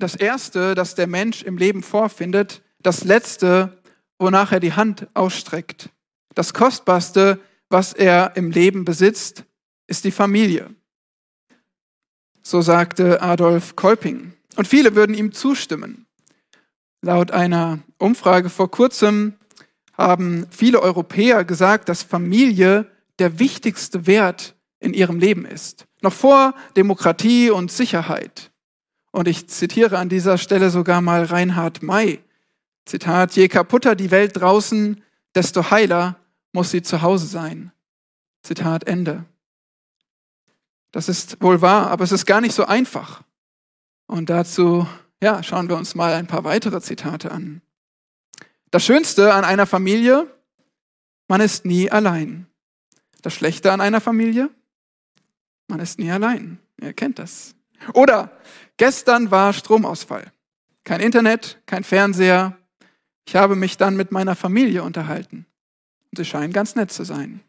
[0.00, 3.78] das Erste, das der Mensch im Leben vorfindet, das Letzte,
[4.18, 5.90] wonach er die Hand ausstreckt.
[6.34, 9.44] Das Kostbarste, was er im Leben besitzt,
[9.86, 10.74] ist die Familie.
[12.42, 14.32] So sagte Adolf Kolping.
[14.56, 16.06] Und viele würden ihm zustimmen.
[17.02, 19.34] Laut einer Umfrage vor kurzem
[19.96, 25.86] haben viele Europäer gesagt, dass Familie der wichtigste Wert in ihrem Leben ist.
[26.02, 28.49] Noch vor Demokratie und Sicherheit.
[29.12, 32.20] Und ich zitiere an dieser Stelle sogar mal Reinhard May.
[32.84, 35.02] Zitat, je kaputter die Welt draußen,
[35.34, 36.16] desto heiler
[36.52, 37.72] muss sie zu Hause sein.
[38.42, 39.24] Zitat Ende.
[40.92, 43.22] Das ist wohl wahr, aber es ist gar nicht so einfach.
[44.06, 44.86] Und dazu,
[45.22, 47.62] ja, schauen wir uns mal ein paar weitere Zitate an.
[48.70, 50.26] Das Schönste an einer Familie,
[51.28, 52.46] man ist nie allein.
[53.22, 54.50] Das Schlechte an einer Familie,
[55.68, 56.58] man ist nie allein.
[56.80, 57.54] Ihr kennt das.
[57.94, 58.32] Oder
[58.76, 60.32] gestern war Stromausfall.
[60.84, 62.56] Kein Internet, kein Fernseher.
[63.26, 65.46] Ich habe mich dann mit meiner Familie unterhalten.
[66.10, 67.40] Und sie scheinen ganz nett zu sein.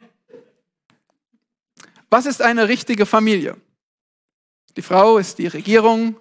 [2.09, 3.57] Was ist eine richtige Familie?
[4.75, 6.17] Die Frau ist die Regierung,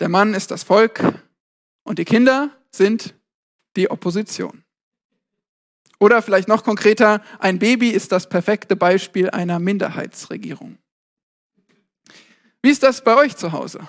[0.00, 1.02] der Mann ist das Volk
[1.82, 3.14] und die Kinder sind
[3.76, 4.64] die Opposition.
[5.98, 10.78] Oder vielleicht noch konkreter, ein Baby ist das perfekte Beispiel einer Minderheitsregierung.
[12.62, 13.80] Wie ist das bei euch zu Hause?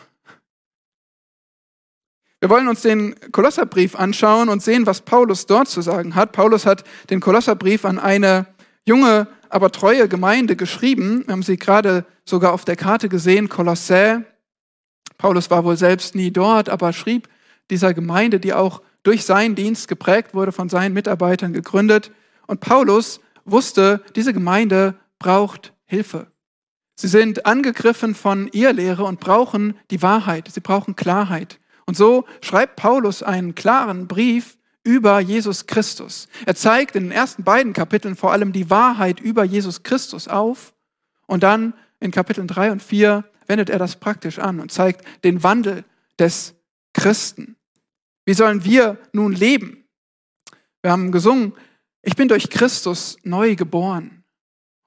[2.40, 6.32] Wir wollen uns den Kolosserbrief anschauen und sehen, was Paulus dort zu sagen hat.
[6.32, 8.48] Paulus hat den Kolosserbrief an eine
[8.84, 11.24] junge, aber treue Gemeinde geschrieben.
[11.28, 14.24] Wir haben sie gerade sogar auf der Karte gesehen, Kolossä.
[15.20, 17.30] Paulus war wohl selbst nie dort, aber schrieb
[17.70, 22.12] dieser Gemeinde, die auch durch seinen Dienst geprägt wurde, von seinen Mitarbeitern gegründet.
[22.48, 26.28] Und Paulus wusste, diese Gemeinde braucht Hilfe.
[27.02, 30.50] Sie sind angegriffen von Irrlehre und brauchen die Wahrheit.
[30.52, 31.60] Sie brauchen Klarheit.
[31.88, 36.28] Und so schreibt Paulus einen klaren Brief über Jesus Christus.
[36.46, 40.76] Er zeigt in den ersten beiden Kapiteln vor allem die Wahrheit über Jesus Christus auf.
[41.26, 45.42] Und dann in Kapiteln drei und vier wendet er das praktisch an und zeigt den
[45.42, 45.84] Wandel
[46.20, 46.54] des
[46.94, 47.56] Christen.
[48.26, 49.86] Wie sollen wir nun leben?
[50.84, 51.54] Wir haben gesungen,
[52.04, 54.21] ich bin durch Christus neu geboren.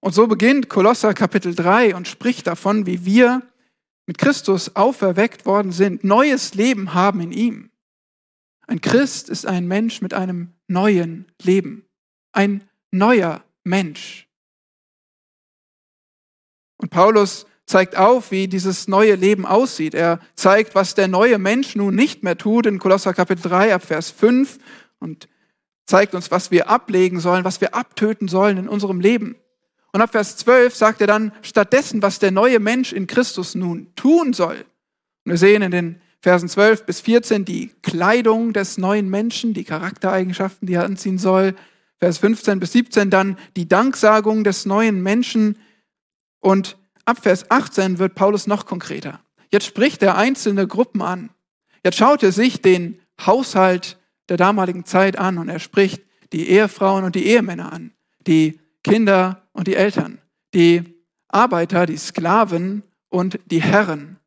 [0.05, 3.41] Und so beginnt Kolosser Kapitel 3 und spricht davon, wie wir
[4.05, 7.71] mit Christus auferweckt worden sind, neues Leben haben in ihm.
[8.67, 11.87] Ein Christ ist ein Mensch mit einem neuen Leben,
[12.33, 14.29] ein neuer Mensch.
[16.77, 19.95] Und Paulus zeigt auf, wie dieses neue Leben aussieht.
[19.95, 23.83] Er zeigt, was der neue Mensch nun nicht mehr tut in Kolosser Kapitel 3 ab
[23.83, 24.59] Vers 5
[24.99, 25.31] und
[25.87, 29.37] zeigt uns, was wir ablegen sollen, was wir abtöten sollen in unserem Leben.
[29.95, 33.95] Und ab Vers 12 sagt er dann stattdessen, was der neue Mensch in Christus nun
[33.95, 34.57] tun soll.
[35.25, 39.63] Und wir sehen in den Versen 12 bis 14 die Kleidung des neuen Menschen, die
[39.63, 41.55] Charaktereigenschaften, die er anziehen soll.
[42.01, 45.59] Vers 15 bis 17 dann die Danksagung des neuen Menschen
[46.41, 49.21] und ab Vers 18 wird Paulus noch konkreter.
[49.53, 51.31] Jetzt spricht er einzelne Gruppen an.
[51.85, 53.97] Jetzt schaut er sich den Haushalt
[54.29, 57.93] der damaligen Zeit an und er spricht die Ehefrauen und die Ehemänner an,
[58.27, 60.21] die Kinder und die Eltern,
[60.55, 60.95] die
[61.29, 64.19] Arbeiter, die Sklaven und die Herren.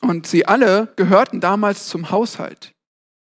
[0.00, 2.74] Und sie alle gehörten damals zum Haushalt.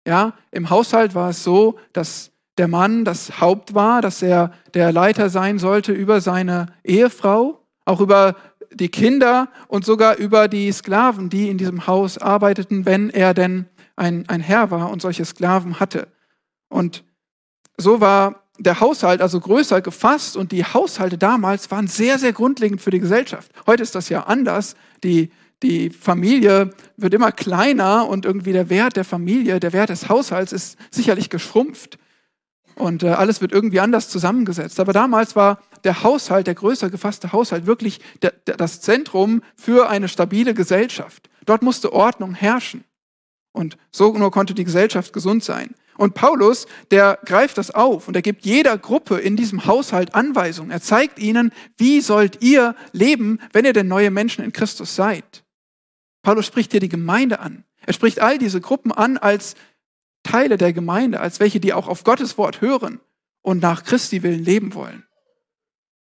[0.06, 4.92] Ja, im Haushalt war es so, dass der Mann das Haupt war, dass er der
[4.92, 8.36] Leiter sein sollte über seine Ehefrau, auch über
[8.72, 13.66] die Kinder und sogar über die Sklaven, die in diesem Haus arbeiteten, wenn er denn
[13.94, 16.08] ein, ein Herr war und solche Sklaven hatte.
[16.68, 17.04] Und
[17.76, 22.80] so war der Haushalt also größer gefasst und die Haushalte damals waren sehr, sehr grundlegend
[22.80, 23.50] für die Gesellschaft.
[23.66, 24.76] Heute ist das ja anders.
[25.04, 25.30] Die,
[25.62, 30.52] die Familie wird immer kleiner und irgendwie der Wert der Familie, der Wert des Haushalts
[30.52, 31.98] ist sicherlich geschrumpft
[32.76, 34.78] und äh, alles wird irgendwie anders zusammengesetzt.
[34.80, 39.88] Aber damals war der Haushalt, der größer gefasste Haushalt, wirklich der, der, das Zentrum für
[39.88, 41.30] eine stabile Gesellschaft.
[41.46, 42.84] Dort musste Ordnung herrschen.
[43.52, 45.74] Und so nur konnte die Gesellschaft gesund sein.
[45.96, 50.70] Und Paulus, der greift das auf und er gibt jeder Gruppe in diesem Haushalt Anweisungen.
[50.70, 55.44] Er zeigt ihnen, wie sollt ihr leben, wenn ihr denn neue Menschen in Christus seid.
[56.22, 57.64] Paulus spricht hier die Gemeinde an.
[57.86, 59.54] Er spricht all diese Gruppen an als
[60.22, 63.00] Teile der Gemeinde, als welche, die auch auf Gottes Wort hören
[63.42, 65.04] und nach Christi willen leben wollen.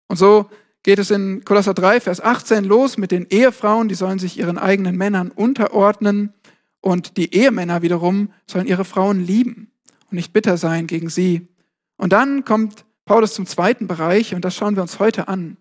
[0.07, 0.49] Und so
[0.81, 4.57] geht es in Kolosser 3, Vers 18 los mit den Ehefrauen, die sollen sich ihren
[4.57, 6.33] eigenen Männern unterordnen
[6.79, 9.72] und die Ehemänner wiederum sollen ihre Frauen lieben
[10.13, 11.47] und nicht bitter sein gegen sie.
[11.97, 15.57] Und dann kommt Paulus zum zweiten Bereich und das schauen wir uns heute an.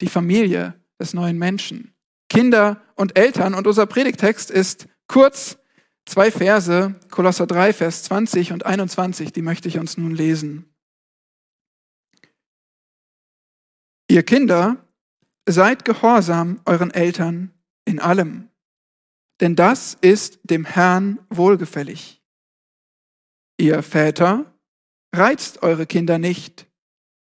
[0.00, 1.94] Die Familie des neuen Menschen.
[2.30, 3.52] Kinder und Eltern.
[3.54, 5.58] Und unser Predigtext ist kurz
[6.06, 10.74] zwei Verse, Kolosser 3, Vers 20 und 21, die möchte ich uns nun lesen.
[14.08, 14.82] Ihr Kinder,
[15.46, 17.52] seid gehorsam euren Eltern
[17.84, 18.48] in allem,
[19.40, 22.15] denn das ist dem Herrn wohlgefällig.
[23.58, 24.44] Ihr Väter,
[25.14, 26.66] reizt eure Kinder nicht,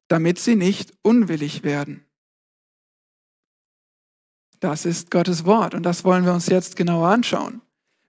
[0.08, 2.04] damit sie nicht unwillig werden.
[4.60, 7.60] Das ist Gottes Wort und das wollen wir uns jetzt genauer anschauen.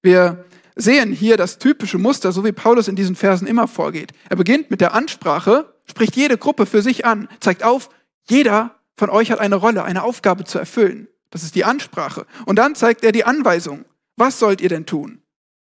[0.01, 0.45] Wir
[0.75, 4.11] sehen hier das typische Muster, so wie Paulus in diesen Versen immer vorgeht.
[4.29, 7.89] Er beginnt mit der Ansprache, spricht jede Gruppe für sich an, zeigt auf,
[8.27, 11.07] jeder von euch hat eine Rolle, eine Aufgabe zu erfüllen.
[11.29, 12.25] Das ist die Ansprache.
[12.45, 13.85] Und dann zeigt er die Anweisung.
[14.15, 15.21] Was sollt ihr denn tun?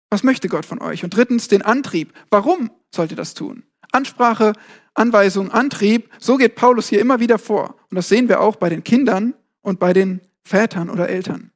[0.10, 1.04] Was möchte Gott von euch?
[1.04, 2.14] Und drittens den Antrieb.
[2.30, 3.64] Warum sollt ihr das tun?
[3.92, 4.54] Ansprache,
[4.94, 6.10] Anweisung, Antrieb.
[6.20, 7.76] So geht Paulus hier immer wieder vor.
[7.90, 11.52] Und das sehen wir auch bei den Kindern und bei den Vätern oder Eltern.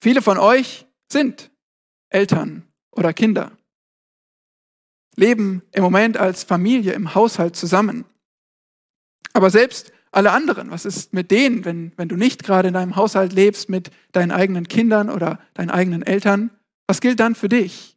[0.00, 1.50] Viele von euch sind
[2.10, 3.52] Eltern oder Kinder,
[5.16, 8.04] leben im Moment als Familie im Haushalt zusammen.
[9.32, 12.96] Aber selbst alle anderen, was ist mit denen, wenn, wenn du nicht gerade in deinem
[12.96, 16.50] Haushalt lebst mit deinen eigenen Kindern oder deinen eigenen Eltern?
[16.86, 17.96] Was gilt dann für dich?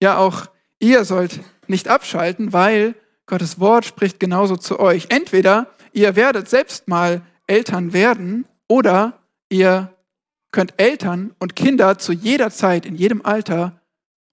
[0.00, 0.46] Ja, auch
[0.78, 2.94] ihr sollt nicht abschalten, weil
[3.26, 5.06] Gottes Wort spricht genauso zu euch.
[5.10, 9.18] Entweder ihr werdet selbst mal Eltern werden oder
[9.48, 9.92] ihr
[10.52, 13.80] könnt Eltern und Kinder zu jeder Zeit, in jedem Alter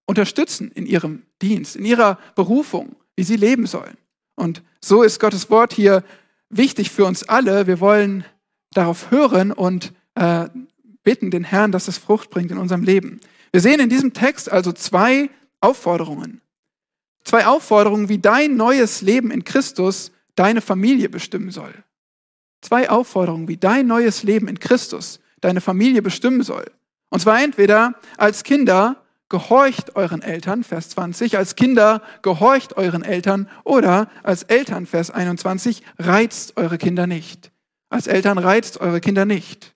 [0.05, 3.97] unterstützen in ihrem Dienst, in ihrer Berufung, wie sie leben sollen.
[4.35, 6.03] Und so ist Gottes Wort hier
[6.49, 7.67] wichtig für uns alle.
[7.67, 8.25] Wir wollen
[8.73, 10.47] darauf hören und äh,
[11.03, 13.19] bitten den Herrn, dass es Frucht bringt in unserem Leben.
[13.51, 15.29] Wir sehen in diesem Text also zwei
[15.59, 16.41] Aufforderungen.
[17.23, 21.73] Zwei Aufforderungen, wie dein neues Leben in Christus deine Familie bestimmen soll.
[22.61, 26.65] Zwei Aufforderungen, wie dein neues Leben in Christus deine Familie bestimmen soll.
[27.09, 33.49] Und zwar entweder als Kinder gehorcht euren Eltern, Vers 20, als Kinder gehorcht euren Eltern
[33.63, 37.51] oder als Eltern, Vers 21, reizt eure Kinder nicht.
[37.89, 39.72] Als Eltern reizt eure Kinder nicht.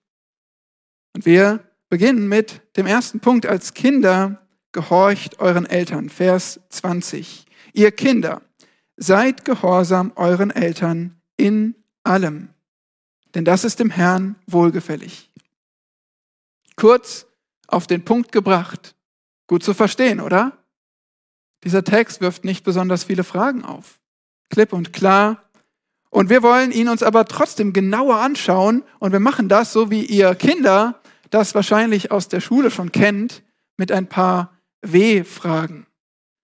[1.17, 7.47] Und wir beginnen mit dem ersten Punkt, als Kinder gehorcht euren Eltern, Vers 20.
[7.73, 8.43] Ihr Kinder,
[8.97, 11.73] seid gehorsam euren Eltern in
[12.03, 12.49] allem,
[13.33, 15.31] denn das ist dem Herrn wohlgefällig.
[16.75, 17.25] Kurz
[17.65, 18.93] auf den Punkt gebracht.
[19.47, 20.55] Gut zu verstehen, oder?
[21.63, 23.99] Dieser Text wirft nicht besonders viele Fragen auf.
[24.51, 25.49] Klipp und klar.
[26.11, 28.83] Und wir wollen ihn uns aber trotzdem genauer anschauen.
[28.99, 33.43] Und wir machen das, so wie ihr Kinder das wahrscheinlich aus der Schule schon kennt,
[33.77, 35.87] mit ein paar W-Fragen.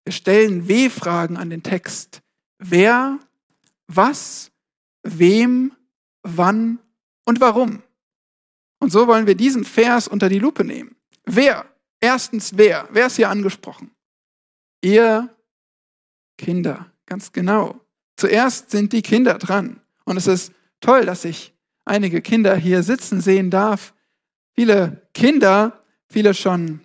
[0.05, 2.21] Wir stellen W-Fragen an den Text.
[2.59, 3.19] Wer,
[3.87, 4.51] was,
[5.03, 5.73] wem,
[6.23, 6.79] wann
[7.25, 7.83] und warum.
[8.79, 10.95] Und so wollen wir diesen Vers unter die Lupe nehmen.
[11.25, 11.65] Wer?
[12.01, 12.87] Erstens wer?
[12.91, 13.91] Wer ist hier angesprochen?
[14.81, 15.33] Ihr
[16.37, 17.79] Kinder, ganz genau.
[18.17, 19.79] Zuerst sind die Kinder dran.
[20.03, 20.51] Und es ist
[20.81, 21.53] toll, dass ich
[21.85, 23.93] einige Kinder hier sitzen sehen darf.
[24.55, 26.81] Viele Kinder, viele schon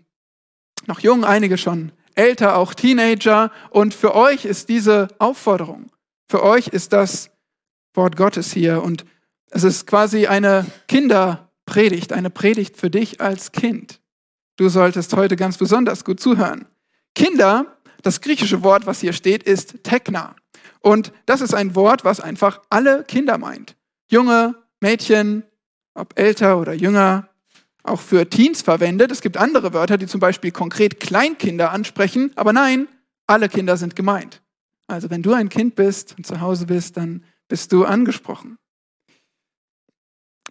[0.86, 3.52] noch jung, einige schon älter, auch Teenager.
[3.70, 5.90] Und für euch ist diese Aufforderung,
[6.28, 7.30] für euch ist das
[7.94, 8.82] Wort Gottes hier.
[8.82, 9.04] Und
[9.50, 14.00] es ist quasi eine Kinderpredigt, eine Predigt für dich als Kind.
[14.56, 16.66] Du solltest heute ganz besonders gut zuhören.
[17.14, 20.36] Kinder, das griechische Wort, was hier steht, ist Tekna.
[20.80, 23.76] Und das ist ein Wort, was einfach alle Kinder meint.
[24.10, 25.42] Junge, Mädchen,
[25.94, 27.28] ob älter oder jünger,
[27.82, 29.10] auch für Teens verwendet.
[29.10, 32.88] Es gibt andere Wörter, die zum Beispiel konkret Kleinkinder ansprechen, aber nein,
[33.26, 34.42] alle Kinder sind gemeint.
[34.86, 38.58] Also wenn du ein Kind bist und zu Hause bist, dann bist du angesprochen.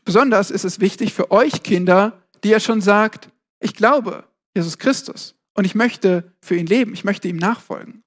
[0.06, 3.30] Besonders ist es wichtig für euch Kinder, die ihr schon sagt,
[3.60, 8.04] ich glaube Jesus Christus und ich möchte für ihn leben, ich möchte ihm nachfolgen.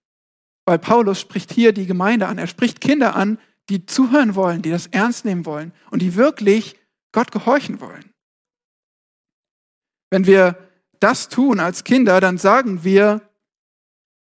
[0.64, 4.70] Weil Paulus spricht hier die Gemeinde an, er spricht Kinder an, die zuhören wollen, die
[4.70, 6.76] das ernst nehmen wollen und die wirklich
[7.12, 8.09] Gott gehorchen wollen.
[10.10, 10.58] Wenn wir
[10.98, 13.22] das tun als Kinder, dann sagen wir,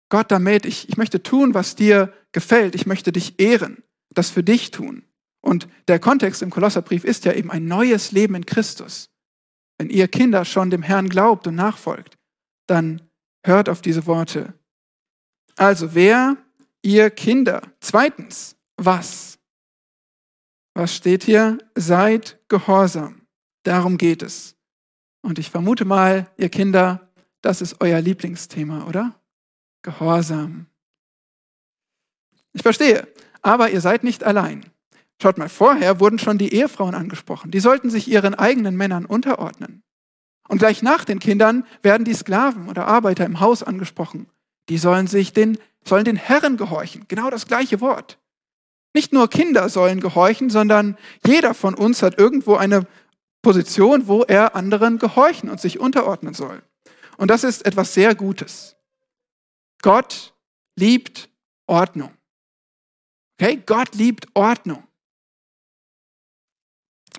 [0.09, 4.43] Gott damit, ich, ich möchte tun, was dir gefällt, ich möchte dich ehren, das für
[4.43, 5.05] dich tun.
[5.41, 9.11] Und der Kontext im Kolosserbrief ist ja eben ein neues Leben in Christus.
[9.79, 12.17] Wenn ihr Kinder schon dem Herrn glaubt und nachfolgt,
[12.67, 13.03] dann
[13.45, 14.55] hört auf diese Worte.
[15.57, 16.37] Also wer
[16.83, 17.63] ihr Kinder?
[17.81, 19.39] Zweitens, was?
[20.75, 21.59] Was steht hier?
[21.75, 23.23] Seid gehorsam.
[23.63, 24.56] Darum geht es.
[25.27, 27.01] Und ich vermute mal, ihr Kinder,
[27.43, 29.13] das ist euer Lieblingsthema, oder?
[29.83, 30.67] Gehorsam.
[32.53, 33.09] Ich verstehe,
[33.43, 34.65] aber ihr seid nicht allein.
[35.21, 37.51] Schaut mal, vorher wurden schon die Ehefrauen angesprochen.
[37.51, 39.83] Die sollten sich ihren eigenen Männern unterordnen.
[40.47, 44.29] Und gleich nach den Kindern werden die Sklaven oder Arbeiter im Haus angesprochen.
[44.69, 47.07] Die sollen sich den, sollen den Herren gehorchen.
[47.09, 48.21] Genau das gleiche Wort.
[48.95, 52.87] Nicht nur Kinder sollen gehorchen, sondern jeder von uns hat irgendwo eine
[53.47, 56.65] Position, wo er anderen gehorchen und sich unterordnen soll.
[57.17, 58.75] Und das ist etwas sehr Gutes.
[59.83, 60.35] Gott
[60.75, 61.29] liebt
[61.69, 62.13] Ordnung.
[63.39, 63.63] Okay?
[63.65, 64.83] Gott liebt Ordnung.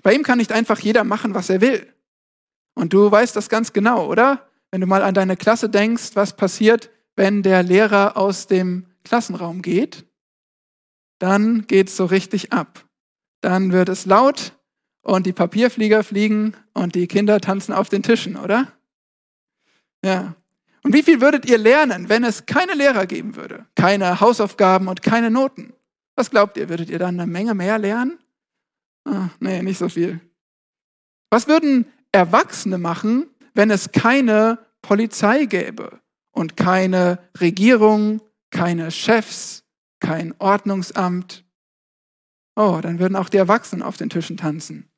[0.02, 1.90] Bei ihm kann nicht einfach jeder machen, was er will.
[2.74, 4.50] Und du weißt das ganz genau, oder?
[4.70, 9.62] Wenn du mal an deine Klasse denkst, was passiert, wenn der Lehrer aus dem Klassenraum
[9.62, 10.04] geht,
[11.20, 12.86] dann geht's so richtig ab.
[13.40, 14.57] Dann wird es laut
[15.08, 18.70] und die Papierflieger fliegen und die Kinder tanzen auf den Tischen, oder?
[20.04, 20.34] Ja.
[20.82, 23.64] Und wie viel würdet ihr lernen, wenn es keine Lehrer geben würde?
[23.74, 25.72] Keine Hausaufgaben und keine Noten?
[26.14, 28.18] Was glaubt ihr, würdet ihr dann eine Menge mehr lernen?
[29.06, 30.20] Ah, nee, nicht so viel.
[31.30, 36.00] Was würden Erwachsene machen, wenn es keine Polizei gäbe
[36.32, 39.64] und keine Regierung, keine Chefs,
[40.00, 41.46] kein Ordnungsamt?
[42.56, 44.88] Oh, dann würden auch die Erwachsenen auf den Tischen tanzen.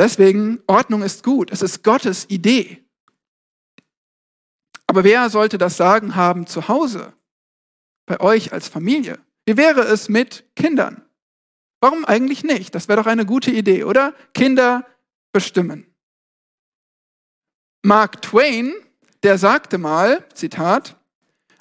[0.00, 1.52] Deswegen, Ordnung ist gut.
[1.52, 2.82] Es ist Gottes Idee.
[4.86, 7.12] Aber wer sollte das Sagen haben zu Hause?
[8.06, 9.18] Bei euch als Familie?
[9.44, 11.02] Wie wäre es mit Kindern?
[11.82, 12.74] Warum eigentlich nicht?
[12.74, 14.14] Das wäre doch eine gute Idee, oder?
[14.32, 14.86] Kinder
[15.34, 15.86] bestimmen.
[17.82, 18.72] Mark Twain,
[19.22, 20.96] der sagte mal, Zitat,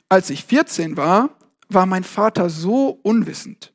[0.08, 3.74] als ich 14 war, war mein Vater so unwissend.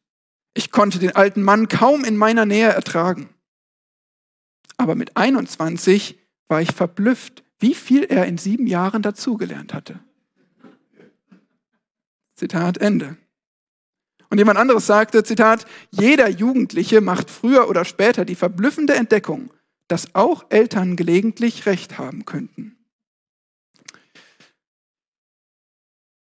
[0.54, 3.33] Ich konnte den alten Mann kaum in meiner Nähe ertragen.
[4.76, 10.00] Aber mit 21 war ich verblüfft, wie viel er in sieben Jahren dazugelernt hatte.
[12.34, 13.16] Zitat Ende.
[14.30, 19.52] Und jemand anderes sagte, Zitat, jeder Jugendliche macht früher oder später die verblüffende Entdeckung,
[19.86, 22.76] dass auch Eltern gelegentlich Recht haben könnten.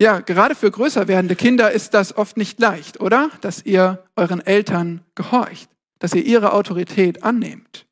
[0.01, 3.29] Ja, gerade für größer werdende Kinder ist das oft nicht leicht, oder?
[3.41, 7.86] Dass ihr euren Eltern gehorcht, dass ihr ihre Autorität annehmt.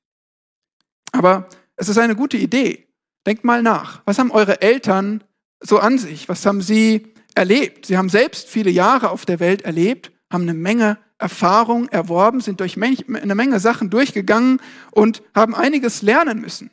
[1.12, 2.88] Aber es ist eine gute Idee.
[3.26, 4.02] Denkt mal nach.
[4.06, 5.24] Was haben eure Eltern
[5.60, 6.30] so an sich?
[6.30, 7.86] Was haben sie erlebt?
[7.86, 12.62] Sie haben selbst viele Jahre auf der Welt erlebt, haben eine Menge Erfahrung erworben, sind
[12.62, 14.62] durch eine Menge Sachen durchgegangen
[14.92, 16.72] und haben einiges lernen müssen.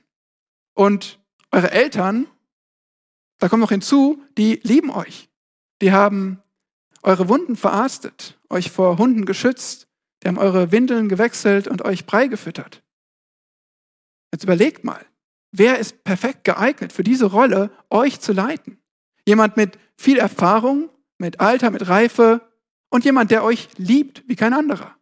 [0.73, 1.19] Und
[1.51, 2.27] eure Eltern,
[3.39, 5.29] da kommt noch hinzu, die lieben euch.
[5.83, 6.43] Die haben
[7.03, 9.89] eure Wunden verarztet, euch vor Hunden geschützt,
[10.23, 12.83] die haben eure Windeln gewechselt und euch Brei gefüttert.
[14.33, 15.05] Jetzt überlegt mal,
[15.53, 18.79] wer ist perfekt geeignet für diese Rolle, euch zu leiten?
[19.27, 22.41] Jemand mit viel Erfahrung, mit Alter, mit Reife,
[22.89, 24.97] und jemand, der euch liebt wie kein anderer.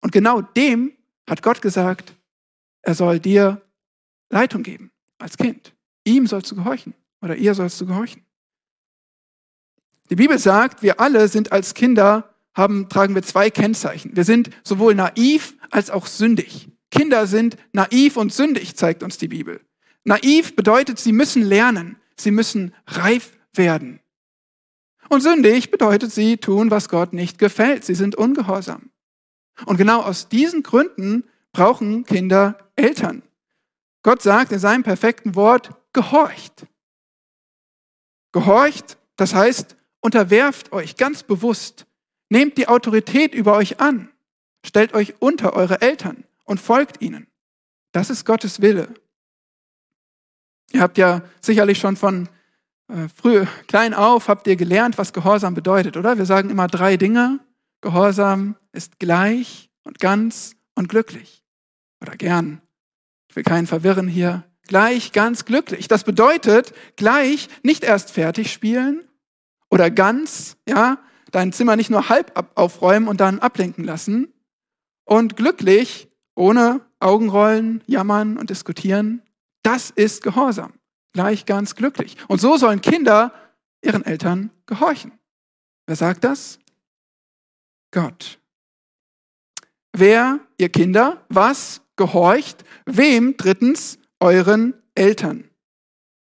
[0.00, 0.92] Und genau dem
[1.28, 2.14] hat Gott gesagt,
[2.82, 3.62] er soll dir
[4.30, 5.74] Leitung geben als Kind.
[6.04, 8.24] Ihm sollst du gehorchen oder ihr sollst du gehorchen.
[10.08, 14.16] Die Bibel sagt, wir alle sind als Kinder, haben, tragen wir zwei Kennzeichen.
[14.16, 16.68] Wir sind sowohl naiv als auch sündig.
[17.00, 19.62] Kinder sind naiv und sündig, zeigt uns die Bibel.
[20.04, 24.00] Naiv bedeutet, sie müssen lernen, sie müssen reif werden.
[25.08, 27.86] Und sündig bedeutet, sie tun, was Gott nicht gefällt.
[27.86, 28.90] Sie sind ungehorsam.
[29.64, 33.22] Und genau aus diesen Gründen brauchen Kinder Eltern.
[34.02, 36.66] Gott sagt in seinem perfekten Wort, gehorcht.
[38.32, 41.86] Gehorcht, das heißt, unterwerft euch ganz bewusst,
[42.28, 44.10] nehmt die Autorität über euch an,
[44.66, 47.28] stellt euch unter eure Eltern und folgt ihnen.
[47.92, 48.92] Das ist Gottes Wille.
[50.72, 52.28] Ihr habt ja sicherlich schon von
[52.88, 56.18] äh, früh, klein auf habt ihr gelernt, was Gehorsam bedeutet, oder?
[56.18, 57.38] Wir sagen immer drei Dinge.
[57.82, 61.44] Gehorsam ist gleich und ganz und glücklich.
[62.00, 62.60] Oder gern.
[63.28, 64.42] Ich will keinen verwirren hier.
[64.66, 65.86] Gleich, ganz glücklich.
[65.86, 69.04] Das bedeutet gleich nicht erst fertig spielen
[69.70, 70.98] oder ganz, ja,
[71.30, 74.32] dein Zimmer nicht nur halb aufräumen und dann ablenken lassen.
[75.04, 76.09] Und glücklich,
[76.40, 79.22] ohne Augenrollen, jammern und diskutieren.
[79.62, 80.72] Das ist Gehorsam
[81.12, 82.16] gleich ganz glücklich.
[82.28, 83.32] Und so sollen Kinder
[83.82, 85.12] ihren Eltern gehorchen.
[85.86, 86.58] Wer sagt das?
[87.90, 88.38] Gott.
[89.92, 92.64] Wer, ihr Kinder, was gehorcht?
[92.86, 93.36] Wem?
[93.36, 95.50] Drittens, euren Eltern.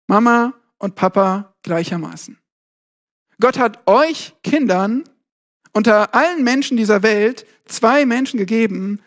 [0.07, 2.39] Mama und Papa gleichermaßen.
[3.41, 5.05] Gott hat euch Kindern
[5.73, 9.01] unter allen Menschen dieser Welt zwei Menschen gegeben,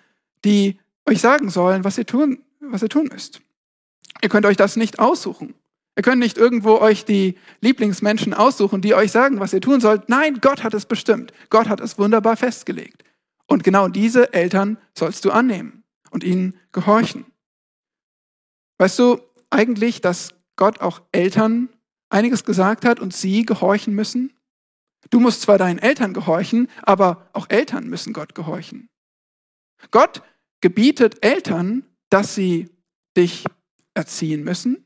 [0.44, 3.42] die euch sagen sollen, was ihr tun, was ihr tun müsst.
[4.22, 5.54] Ihr könnt euch das nicht aussuchen.
[5.96, 10.10] Ihr könnt nicht irgendwo euch die Lieblingsmenschen aussuchen, die euch sagen, was ihr tun sollt.
[10.10, 11.34] Nein, Gott hat es bestimmt.
[11.50, 13.04] Gott hat es wunderbar festgelegt.
[13.48, 17.26] Und genau diese Eltern sollst du annehmen und ihnen gehorchen.
[18.78, 21.70] Weißt du eigentlich, dass Gott auch Eltern
[22.10, 24.34] einiges gesagt hat und sie gehorchen müssen?
[25.10, 28.90] Du musst zwar deinen Eltern gehorchen, aber auch Eltern müssen Gott gehorchen.
[29.90, 30.22] Gott
[30.62, 32.70] gebietet Eltern, dass sie
[33.16, 33.46] dich
[33.94, 34.86] erziehen müssen,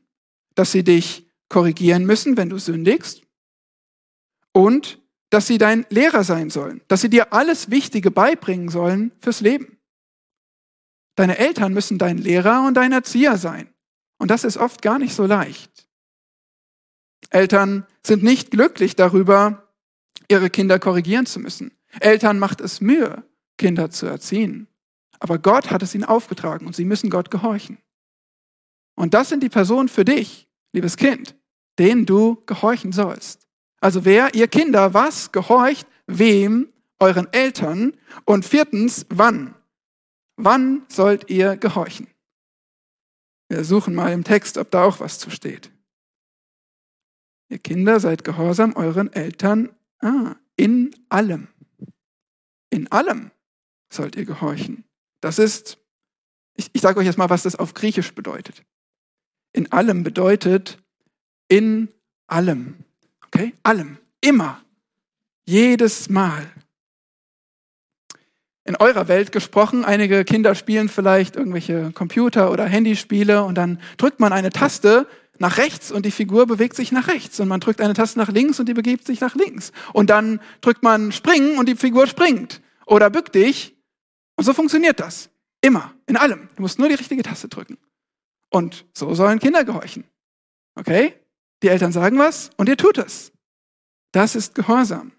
[0.54, 3.22] dass sie dich korrigieren müssen, wenn du sündigst
[4.52, 5.00] und
[5.30, 9.78] dass sie dein Lehrer sein sollen, dass sie dir alles Wichtige beibringen sollen fürs Leben.
[11.14, 13.72] Deine Eltern müssen dein Lehrer und dein Erzieher sein.
[14.18, 15.88] Und das ist oft gar nicht so leicht.
[17.30, 19.72] Eltern sind nicht glücklich darüber,
[20.28, 21.72] ihre Kinder korrigieren zu müssen.
[22.00, 23.24] Eltern macht es Mühe,
[23.58, 24.68] Kinder zu erziehen.
[25.22, 27.78] Aber Gott hat es ihnen aufgetragen und sie müssen Gott gehorchen.
[28.96, 31.36] Und das sind die Personen für dich, liebes Kind,
[31.78, 33.46] denen du gehorchen sollst.
[33.80, 39.54] Also wer, ihr Kinder, was gehorcht, wem, euren Eltern und viertens, wann.
[40.34, 42.08] Wann sollt ihr gehorchen?
[43.48, 45.70] Wir suchen mal im Text, ob da auch was zu steht.
[47.48, 51.46] Ihr Kinder seid gehorsam euren Eltern ah, in allem.
[52.70, 53.30] In allem
[53.88, 54.84] sollt ihr gehorchen.
[55.22, 55.78] Das ist,
[56.56, 58.62] ich, ich sage euch jetzt mal, was das auf Griechisch bedeutet.
[59.54, 60.78] In allem bedeutet
[61.48, 61.88] in
[62.26, 62.76] allem.
[63.26, 63.54] Okay?
[63.62, 63.98] Allem.
[64.20, 64.60] Immer.
[65.46, 66.50] Jedes Mal.
[68.64, 74.20] In eurer Welt gesprochen, einige Kinder spielen vielleicht irgendwelche Computer- oder Handyspiele und dann drückt
[74.20, 75.06] man eine Taste
[75.38, 78.28] nach rechts und die Figur bewegt sich nach rechts und man drückt eine Taste nach
[78.28, 79.72] links und die begibt sich nach links.
[79.92, 83.76] Und dann drückt man springen und die Figur springt oder bück dich.
[84.36, 85.30] Und so funktioniert das.
[85.60, 86.48] Immer, in allem.
[86.56, 87.78] Du musst nur die richtige Taste drücken.
[88.50, 90.04] Und so sollen Kinder gehorchen.
[90.74, 91.14] Okay?
[91.62, 93.32] Die Eltern sagen was und ihr tut es.
[94.12, 95.12] Das ist Gehorsam.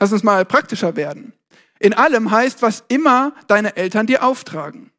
[0.00, 1.32] Lass uns mal praktischer werden.
[1.78, 4.90] In allem heißt, was immer deine Eltern dir auftragen.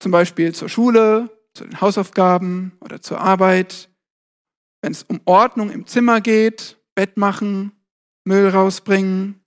[0.00, 3.88] Zum Beispiel zur Schule, zu den Hausaufgaben oder zur Arbeit.
[4.82, 7.72] Wenn es um Ordnung im Zimmer geht, Bett machen,
[8.24, 9.44] Müll rausbringen,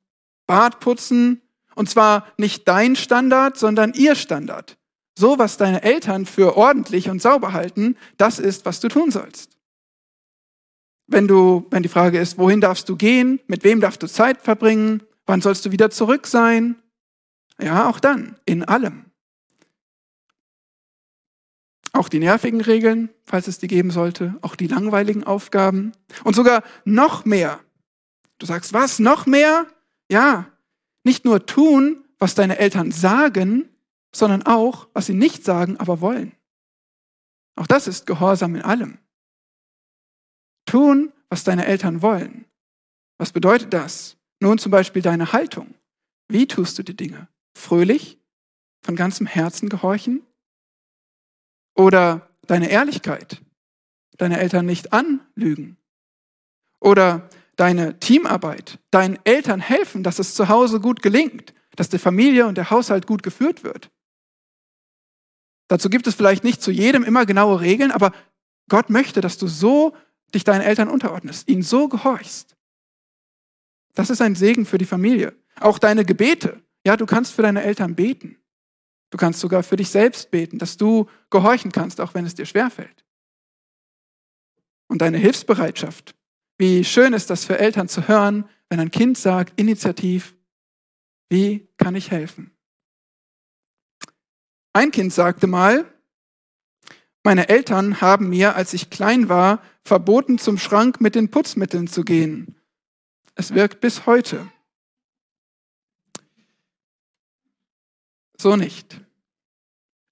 [0.47, 1.41] Bad putzen.
[1.75, 4.77] Und zwar nicht dein Standard, sondern ihr Standard.
[5.17, 9.57] So, was deine Eltern für ordentlich und sauber halten, das ist, was du tun sollst.
[11.07, 14.41] Wenn du, wenn die Frage ist, wohin darfst du gehen, mit wem darfst du Zeit
[14.41, 16.75] verbringen, wann sollst du wieder zurück sein?
[17.61, 19.05] Ja, auch dann, in allem.
[21.91, 25.91] Auch die nervigen Regeln, falls es die geben sollte, auch die langweiligen Aufgaben
[26.23, 27.59] und sogar noch mehr.
[28.39, 29.67] Du sagst, was, noch mehr?
[30.09, 30.47] Ja,
[31.03, 33.69] nicht nur tun, was deine Eltern sagen,
[34.15, 36.33] sondern auch, was sie nicht sagen, aber wollen.
[37.55, 38.97] Auch das ist Gehorsam in allem.
[40.65, 42.45] Tun, was deine Eltern wollen.
[43.17, 44.17] Was bedeutet das?
[44.39, 45.75] Nun zum Beispiel deine Haltung.
[46.27, 47.27] Wie tust du die Dinge?
[47.55, 48.19] Fröhlich?
[48.81, 50.25] Von ganzem Herzen gehorchen?
[51.75, 53.41] Oder deine Ehrlichkeit?
[54.17, 55.77] Deine Eltern nicht anlügen?
[56.79, 58.79] Oder deine Teamarbeit?
[58.91, 61.53] Deinen Eltern helfen, dass es zu Hause gut gelingt?
[61.75, 63.89] Dass die Familie und der Haushalt gut geführt wird?
[65.67, 68.11] Dazu gibt es vielleicht nicht zu jedem immer genaue Regeln, aber
[68.69, 69.95] Gott möchte, dass du so
[70.33, 72.55] dich deinen Eltern unterordnest, ihnen so gehorchst.
[73.93, 75.35] Das ist ein Segen für die Familie.
[75.59, 76.61] Auch deine Gebete.
[76.85, 78.37] Ja, du kannst für deine Eltern beten.
[79.11, 82.45] Du kannst sogar für dich selbst beten, dass du gehorchen kannst, auch wenn es dir
[82.45, 83.05] schwerfällt.
[84.87, 86.15] Und deine Hilfsbereitschaft.
[86.63, 90.33] Wie schön ist das für Eltern zu hören, wenn ein Kind sagt, initiativ,
[91.27, 92.55] wie kann ich helfen?
[94.71, 95.83] Ein Kind sagte mal,
[97.21, 102.05] meine Eltern haben mir, als ich klein war, verboten, zum Schrank mit den Putzmitteln zu
[102.05, 102.55] gehen.
[103.35, 104.49] Es wirkt bis heute.
[108.37, 109.01] So nicht.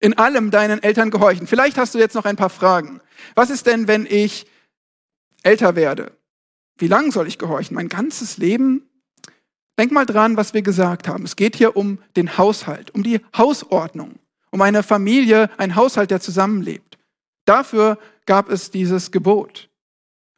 [0.01, 1.47] In allem deinen Eltern gehorchen.
[1.47, 2.99] Vielleicht hast du jetzt noch ein paar Fragen.
[3.35, 4.47] Was ist denn, wenn ich
[5.43, 6.17] älter werde?
[6.81, 7.75] Wie lange soll ich gehorchen?
[7.75, 8.83] Mein ganzes Leben?
[9.77, 11.23] Denk mal dran, was wir gesagt haben.
[11.23, 14.19] Es geht hier um den Haushalt, um die Hausordnung
[14.51, 16.97] um eine Familie, ein Haushalt, der zusammenlebt.
[17.45, 19.69] Dafür gab es dieses Gebot.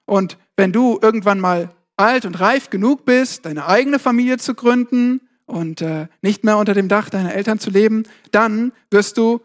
[0.06, 5.22] Und wenn du irgendwann mal alt und reif genug bist, deine eigene Familie zu gründen
[5.46, 9.42] und äh, nicht mehr unter dem Dach deiner Eltern zu leben, dann wirst du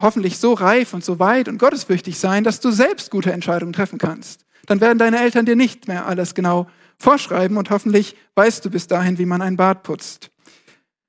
[0.00, 3.98] hoffentlich so reif und so weit und gottesfürchtig sein, dass du selbst gute Entscheidungen treffen
[3.98, 4.44] kannst.
[4.66, 8.86] Dann werden deine Eltern dir nicht mehr alles genau vorschreiben und hoffentlich weißt du bis
[8.86, 10.30] dahin, wie man ein Bad putzt.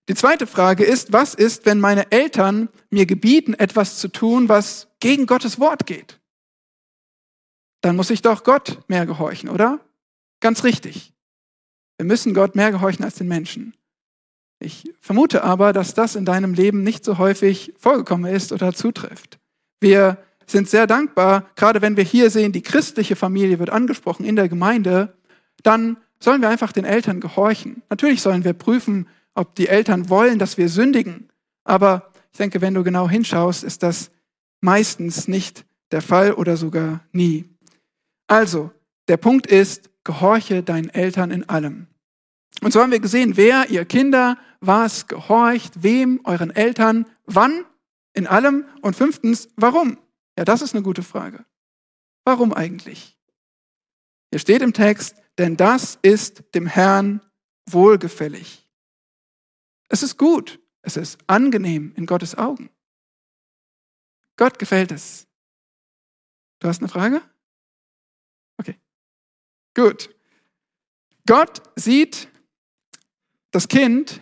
[0.08, 4.88] Die zweite Frage ist, was ist, wenn meine Eltern mir gebieten, etwas zu tun, was
[5.00, 6.20] gegen Gottes Wort geht?
[7.82, 9.80] Dann muss ich doch Gott mehr gehorchen, oder?
[10.42, 11.14] Ganz richtig.
[11.98, 13.74] Wir müssen Gott mehr gehorchen als den Menschen.
[14.60, 19.40] Ich vermute aber, dass das in deinem Leben nicht so häufig vorgekommen ist oder zutrifft.
[19.80, 24.36] Wir sind sehr dankbar, gerade wenn wir hier sehen, die christliche Familie wird angesprochen in
[24.36, 25.14] der Gemeinde,
[25.64, 27.82] dann sollen wir einfach den Eltern gehorchen.
[27.90, 31.30] Natürlich sollen wir prüfen, ob die Eltern wollen, dass wir sündigen.
[31.64, 34.12] Aber ich denke, wenn du genau hinschaust, ist das
[34.62, 37.46] meistens nicht der Fall oder sogar nie.
[38.28, 38.72] Also,
[39.08, 41.88] der Punkt ist, gehorche deinen Eltern in allem.
[42.62, 47.66] Und so haben wir gesehen, wer, ihr Kinder, was gehorcht, wem, euren Eltern, wann,
[48.14, 49.98] in allem und fünftens, warum.
[50.38, 51.46] Ja, das ist eine gute Frage.
[52.24, 53.18] Warum eigentlich?
[54.32, 57.22] Hier steht im Text, denn das ist dem Herrn
[57.68, 58.70] wohlgefällig.
[59.88, 62.70] Es ist gut, es ist angenehm in Gottes Augen.
[64.36, 65.28] Gott gefällt es.
[66.60, 67.22] Du hast eine Frage?
[68.58, 68.78] Okay.
[69.74, 70.14] Gut.
[71.26, 72.28] Gott sieht
[73.52, 74.22] das Kind,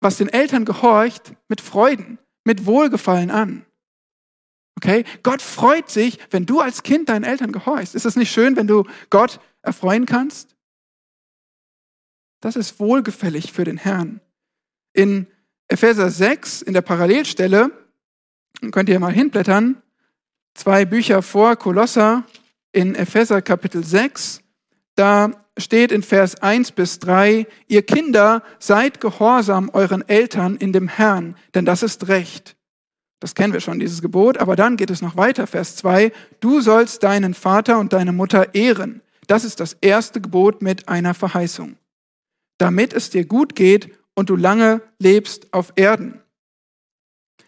[0.00, 3.65] was den Eltern gehorcht, mit Freuden, mit Wohlgefallen an.
[4.76, 5.04] Okay?
[5.22, 7.94] Gott freut sich, wenn du als Kind deinen Eltern gehorchst.
[7.94, 10.54] Ist es nicht schön, wenn du Gott erfreuen kannst?
[12.40, 14.20] Das ist wohlgefällig für den Herrn.
[14.92, 15.26] In
[15.68, 17.70] Epheser 6, in der Parallelstelle,
[18.70, 19.82] könnt ihr mal hinblättern,
[20.54, 22.24] zwei Bücher vor Kolosser,
[22.72, 24.42] in Epheser Kapitel 6,
[24.94, 30.88] da steht in Vers 1 bis 3, ihr Kinder, seid gehorsam euren Eltern in dem
[30.88, 32.55] Herrn, denn das ist Recht.
[33.20, 34.38] Das kennen wir schon, dieses Gebot.
[34.38, 36.12] Aber dann geht es noch weiter, Vers 2.
[36.40, 39.02] Du sollst deinen Vater und deine Mutter ehren.
[39.26, 41.76] Das ist das erste Gebot mit einer Verheißung.
[42.58, 46.20] Damit es dir gut geht und du lange lebst auf Erden.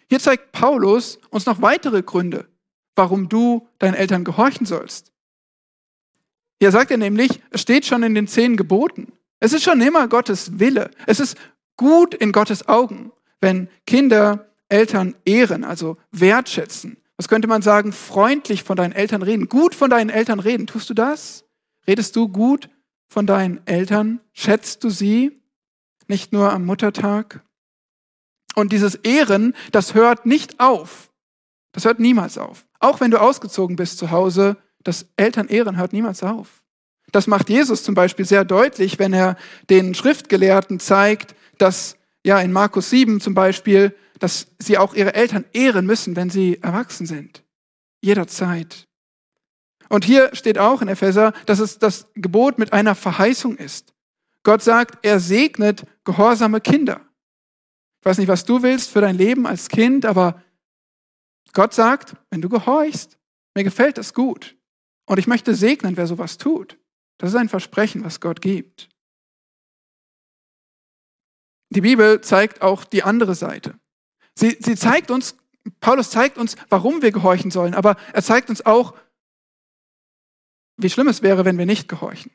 [0.08, 2.46] Hier zeigt Paulus uns noch weitere Gründe,
[2.96, 5.12] warum du deinen Eltern gehorchen sollst.
[6.60, 9.12] Hier sagt er nämlich, es steht schon in den zehn Geboten.
[9.38, 10.90] Es ist schon immer Gottes Wille.
[11.06, 11.36] Es ist
[11.76, 16.98] gut in Gottes Augen, wenn Kinder Eltern ehren, also wertschätzen.
[17.16, 17.92] Was könnte man sagen?
[17.92, 20.66] Freundlich von deinen Eltern reden, gut von deinen Eltern reden.
[20.66, 21.44] Tust du das?
[21.86, 22.68] Redest du gut
[23.08, 24.20] von deinen Eltern?
[24.32, 25.40] Schätzt du sie?
[26.06, 27.42] Nicht nur am Muttertag?
[28.54, 31.10] Und dieses Ehren, das hört nicht auf.
[31.72, 32.66] Das hört niemals auf.
[32.80, 36.62] Auch wenn du ausgezogen bist zu Hause, das Elternehren hört niemals auf.
[37.12, 39.36] Das macht Jesus zum Beispiel sehr deutlich, wenn er
[39.70, 45.44] den Schriftgelehrten zeigt, dass ja in Markus 7 zum Beispiel dass sie auch ihre Eltern
[45.52, 47.44] ehren müssen, wenn sie erwachsen sind.
[48.00, 48.86] Jederzeit.
[49.88, 53.94] Und hier steht auch in Epheser, dass es das Gebot mit einer Verheißung ist.
[54.42, 57.00] Gott sagt, er segnet gehorsame Kinder.
[58.00, 60.42] Ich weiß nicht, was du willst für dein Leben als Kind, aber
[61.52, 63.18] Gott sagt, wenn du gehorchst,
[63.54, 64.56] mir gefällt das gut.
[65.06, 66.78] Und ich möchte segnen, wer sowas tut.
[67.18, 68.88] Das ist ein Versprechen, was Gott gibt.
[71.70, 73.78] Die Bibel zeigt auch die andere Seite.
[74.38, 75.34] Sie, sie zeigt uns,
[75.80, 78.94] Paulus zeigt uns, warum wir gehorchen sollen, aber er zeigt uns auch,
[80.76, 82.30] wie schlimm es wäre, wenn wir nicht gehorchen.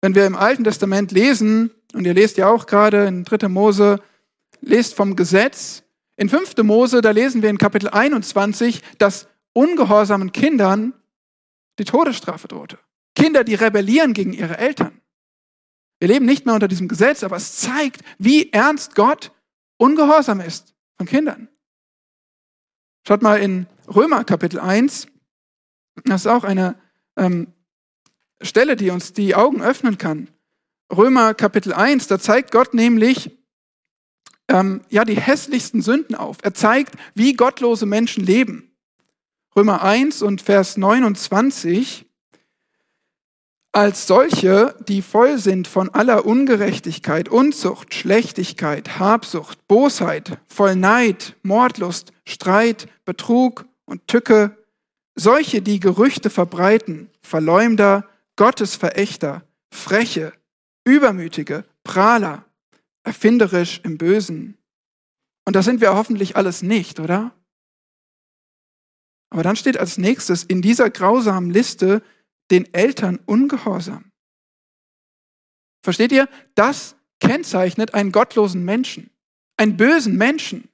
[0.00, 3.48] Wenn wir im Alten Testament lesen, und ihr lest ja auch gerade in 3.
[3.48, 4.00] Mose,
[4.62, 5.82] lest vom Gesetz,
[6.16, 6.56] in 5.
[6.62, 10.94] Mose, da lesen wir in Kapitel 21, dass ungehorsamen Kindern
[11.78, 12.78] die Todesstrafe drohte.
[13.14, 15.02] Kinder, die rebellieren gegen ihre Eltern.
[15.98, 19.32] Wir leben nicht mehr unter diesem Gesetz, aber es zeigt, wie ernst Gott
[19.76, 21.48] ungehorsam ist von Kindern.
[23.06, 25.08] Schaut mal in Römer Kapitel 1.
[26.04, 26.76] Das ist auch eine
[27.16, 27.52] ähm,
[28.40, 30.28] Stelle, die uns die Augen öffnen kann.
[30.90, 33.36] Römer Kapitel 1, da zeigt Gott nämlich
[34.48, 36.38] ähm, ja, die hässlichsten Sünden auf.
[36.42, 38.76] Er zeigt, wie gottlose Menschen leben.
[39.56, 42.06] Römer 1 und Vers 29
[43.72, 52.12] als solche, die voll sind von aller Ungerechtigkeit, Unzucht, Schlechtigkeit, Habsucht, Bosheit, voll Neid, Mordlust,
[52.26, 54.58] Streit, Betrug und Tücke,
[55.14, 58.06] solche, die Gerüchte verbreiten, Verleumder,
[58.36, 60.34] Gottesverächter, Freche,
[60.84, 62.44] Übermütige, Prahler,
[63.04, 64.58] erfinderisch im Bösen.
[65.46, 67.32] Und das sind wir hoffentlich alles nicht, oder?
[69.30, 72.02] Aber dann steht als nächstes in dieser grausamen Liste
[72.52, 74.12] den Eltern ungehorsam.
[75.82, 76.28] Versteht ihr?
[76.54, 79.10] Das kennzeichnet einen gottlosen Menschen,
[79.56, 80.68] einen bösen Menschen,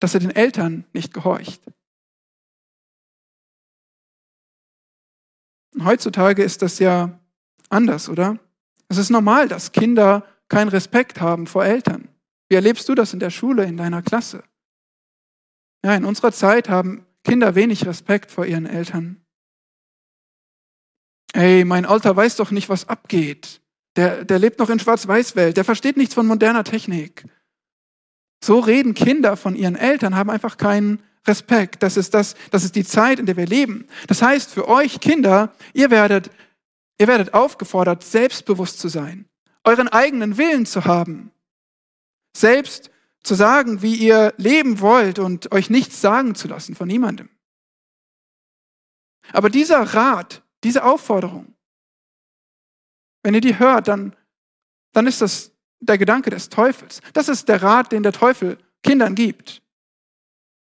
[0.00, 1.60] dass er den Eltern nicht gehorcht.
[5.82, 7.18] Heutzutage ist das ja
[7.68, 8.38] anders, oder?
[8.88, 12.08] Es ist normal, dass Kinder keinen Respekt haben vor Eltern.
[12.48, 14.44] Wie erlebst du das in der Schule, in deiner Klasse?
[15.84, 19.21] Ja, in unserer Zeit haben Kinder wenig Respekt vor ihren Eltern.
[21.32, 23.60] Ey, mein Alter weiß doch nicht, was abgeht.
[23.96, 27.24] der, der lebt noch in Schwarz-Weiß-Welt, der versteht nichts von moderner Technik.
[28.42, 31.82] So reden Kinder von ihren Eltern, haben einfach keinen Respekt.
[31.82, 33.86] Das ist, das, das ist die Zeit, in der wir leben.
[34.08, 36.30] Das heißt, für euch Kinder, ihr werdet,
[36.98, 39.26] ihr werdet aufgefordert, selbstbewusst zu sein,
[39.64, 41.30] euren eigenen Willen zu haben,
[42.36, 42.90] selbst
[43.22, 47.28] zu sagen, wie ihr leben wollt und euch nichts sagen zu lassen von niemandem.
[49.32, 51.54] Aber dieser Rat, diese Aufforderung,
[53.22, 54.16] wenn ihr die hört, dann,
[54.92, 57.00] dann ist das der Gedanke des Teufels.
[57.12, 59.62] Das ist der Rat, den der Teufel Kindern gibt.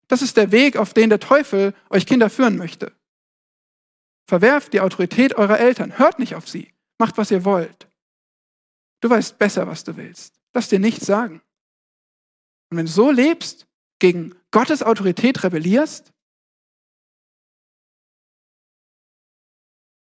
[0.09, 2.93] Das ist der Weg, auf den der Teufel euch Kinder führen möchte.
[4.27, 5.99] Verwerft die Autorität eurer Eltern.
[5.99, 6.73] Hört nicht auf sie.
[6.99, 7.89] Macht, was ihr wollt.
[9.01, 10.41] Du weißt besser, was du willst.
[10.53, 11.43] Lass dir nichts sagen.
[12.71, 13.67] Und wenn du so lebst,
[13.99, 16.13] gegen Gottes Autorität rebellierst,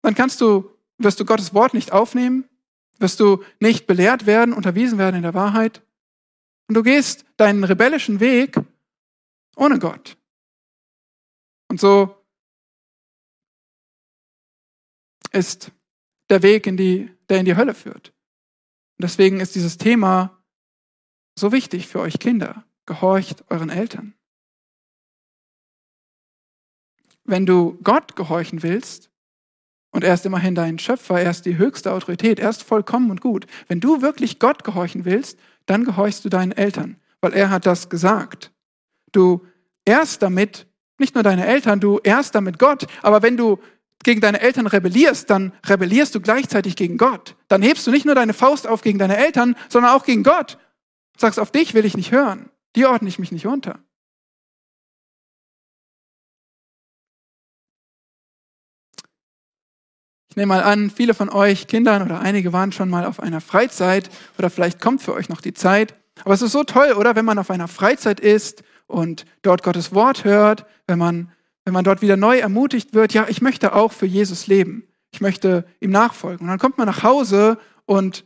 [0.03, 2.49] dann kannst du, wirst du Gottes Wort nicht aufnehmen,
[2.99, 5.83] wirst du nicht belehrt werden, unterwiesen werden in der Wahrheit.
[6.69, 8.57] Und du gehst deinen rebellischen Weg
[9.57, 10.17] ohne Gott.
[11.69, 12.17] Und so
[15.33, 15.73] ist
[16.29, 18.09] der Weg, in die, der in die Hölle führt.
[18.99, 20.43] Und deswegen ist dieses Thema
[21.39, 22.65] so wichtig für euch Kinder.
[22.87, 24.15] Gehorcht euren Eltern.
[27.25, 29.10] Wenn du Gott gehorchen willst,
[29.93, 33.21] und er ist immerhin dein Schöpfer, er ist die höchste Autorität, er ist vollkommen und
[33.21, 33.47] gut.
[33.69, 37.89] Wenn du wirklich Gott gehorchen willst, dann gehorchst du deinen Eltern, weil er hat das
[37.89, 38.53] gesagt.
[39.13, 39.45] Du
[39.85, 40.67] ehrst damit
[40.99, 43.59] nicht nur deine Eltern, du ehrst damit Gott, aber wenn du
[44.03, 47.37] gegen deine Eltern rebellierst, dann rebellierst du gleichzeitig gegen Gott.
[47.49, 50.59] Dann hebst du nicht nur deine Faust auf gegen deine Eltern, sondern auch gegen Gott.
[51.19, 52.49] Sagst, auf dich will ich nicht hören.
[52.77, 53.79] Die ordne ich mich nicht unter.
[60.31, 63.41] Ich nehme mal an, viele von euch Kindern oder einige waren schon mal auf einer
[63.41, 65.97] Freizeit oder vielleicht kommt für euch noch die Zeit.
[66.25, 67.17] Aber es ist so toll, oder?
[67.17, 71.33] Wenn man auf einer Freizeit ist und dort Gottes Wort hört, wenn man,
[71.65, 74.85] wenn man dort wieder neu ermutigt wird, ja, ich möchte auch für Jesus leben.
[75.11, 76.43] Ich möchte ihm nachfolgen.
[76.43, 78.25] Und dann kommt man nach Hause und,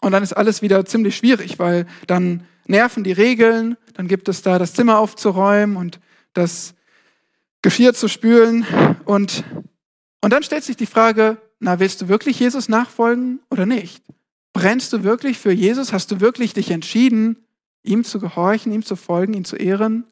[0.00, 4.40] und dann ist alles wieder ziemlich schwierig, weil dann nerven die Regeln, dann gibt es
[4.40, 6.00] da das Zimmer aufzuräumen und
[6.32, 6.74] das
[7.60, 8.66] Geschirr zu spülen
[9.04, 9.44] und
[10.20, 14.04] und dann stellt sich die Frage, na, willst du wirklich Jesus nachfolgen oder nicht?
[14.52, 15.92] Brennst du wirklich für Jesus?
[15.92, 17.44] Hast du wirklich dich entschieden,
[17.82, 20.04] ihm zu gehorchen, ihm zu folgen, ihn zu ehren?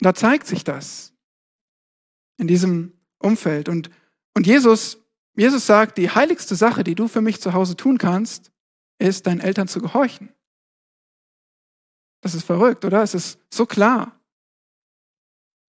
[0.00, 1.12] Da zeigt sich das
[2.38, 3.68] in diesem Umfeld.
[3.68, 3.90] Und,
[4.34, 4.98] und Jesus,
[5.34, 8.52] Jesus sagt, die heiligste Sache, die du für mich zu Hause tun kannst,
[8.98, 10.30] ist, deinen Eltern zu gehorchen.
[12.20, 13.02] Das ist verrückt, oder?
[13.02, 14.18] Es ist so klar.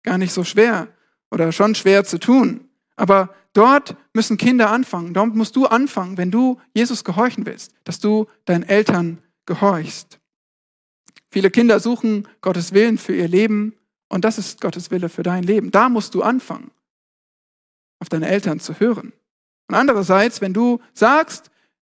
[0.03, 0.93] Gar nicht so schwer
[1.31, 2.69] oder schon schwer zu tun.
[2.95, 5.13] Aber dort müssen Kinder anfangen.
[5.13, 10.19] Dort musst du anfangen, wenn du Jesus gehorchen willst, dass du deinen Eltern gehorchst.
[11.31, 13.75] Viele Kinder suchen Gottes Willen für ihr Leben
[14.09, 15.71] und das ist Gottes Wille für dein Leben.
[15.71, 16.71] Da musst du anfangen,
[17.99, 19.13] auf deine Eltern zu hören.
[19.67, 21.51] Und andererseits, wenn du sagst,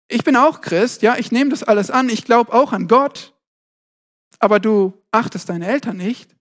[0.08, 3.34] ich bin auch Christ, ja, ich nehme das alles an, ich glaube auch an Gott,
[4.38, 6.35] aber du achtest deine Eltern nicht,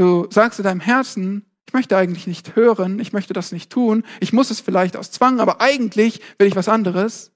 [0.00, 4.02] Du sagst in deinem Herzen, ich möchte eigentlich nicht hören, ich möchte das nicht tun,
[4.20, 7.32] ich muss es vielleicht aus Zwang, aber eigentlich will ich was anderes.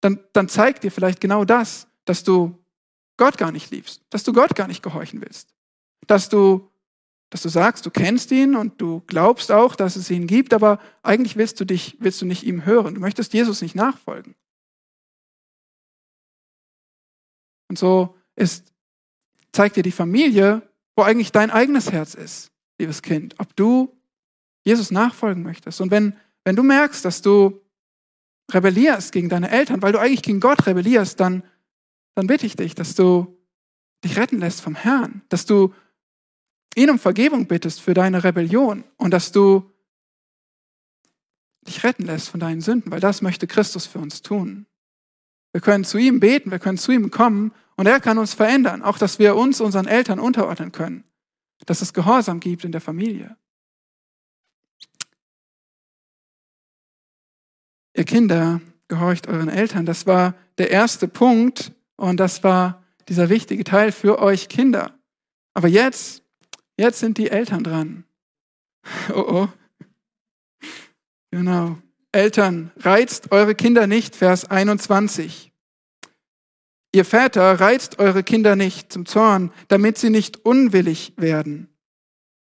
[0.00, 2.56] Dann, dann zeigt dir vielleicht genau das, dass du
[3.16, 5.52] Gott gar nicht liebst, dass du Gott gar nicht gehorchen willst,
[6.06, 6.70] dass du,
[7.30, 10.78] dass du sagst, du kennst ihn und du glaubst auch, dass es ihn gibt, aber
[11.02, 14.36] eigentlich willst du dich, willst du nicht ihm hören, du möchtest Jesus nicht nachfolgen.
[17.68, 18.72] Und so ist,
[19.50, 20.69] zeigt dir die Familie,
[21.00, 23.98] wo eigentlich dein eigenes Herz ist, liebes Kind, ob du
[24.66, 25.80] Jesus nachfolgen möchtest.
[25.80, 27.62] Und wenn, wenn du merkst, dass du
[28.52, 31.42] rebellierst gegen deine Eltern, weil du eigentlich gegen Gott rebellierst, dann,
[32.16, 33.34] dann bitte ich dich, dass du
[34.04, 35.72] dich retten lässt vom Herrn, dass du
[36.74, 39.72] ihn um Vergebung bittest für deine Rebellion und dass du
[41.66, 44.66] dich retten lässt von deinen Sünden, weil das möchte Christus für uns tun.
[45.52, 48.82] Wir können zu ihm beten, wir können zu ihm kommen und er kann uns verändern,
[48.82, 51.04] auch dass wir uns unseren Eltern unterordnen können,
[51.66, 53.36] dass es Gehorsam gibt in der Familie.
[57.94, 59.86] Ihr Kinder, gehorcht euren Eltern.
[59.86, 64.98] Das war der erste Punkt und das war dieser wichtige Teil für euch Kinder.
[65.54, 66.22] Aber jetzt,
[66.76, 68.04] jetzt sind die Eltern dran.
[69.14, 69.48] Oh oh.
[71.30, 71.78] Genau.
[72.12, 75.49] Eltern, reizt eure Kinder nicht, Vers 21.
[76.92, 81.68] Ihr Väter reizt eure Kinder nicht zum Zorn, damit sie nicht unwillig werden.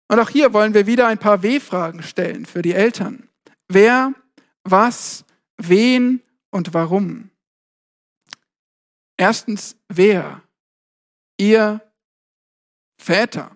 [0.08, 3.28] Und auch hier wollen wir wieder ein paar W-Fragen stellen für die Eltern.
[3.68, 4.12] Wer
[4.64, 5.24] was,
[5.56, 7.30] wen und warum.
[9.16, 10.42] Erstens, wer?
[11.38, 11.80] Ihr
[12.98, 13.50] Väter.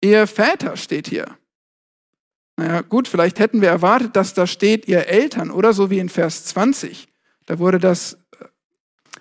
[0.00, 1.38] Ihr Väter steht hier.
[2.56, 6.08] Naja, gut, vielleicht hätten wir erwartet, dass da steht, ihr Eltern oder so wie in
[6.08, 7.08] Vers 20.
[7.46, 8.18] Da wurde das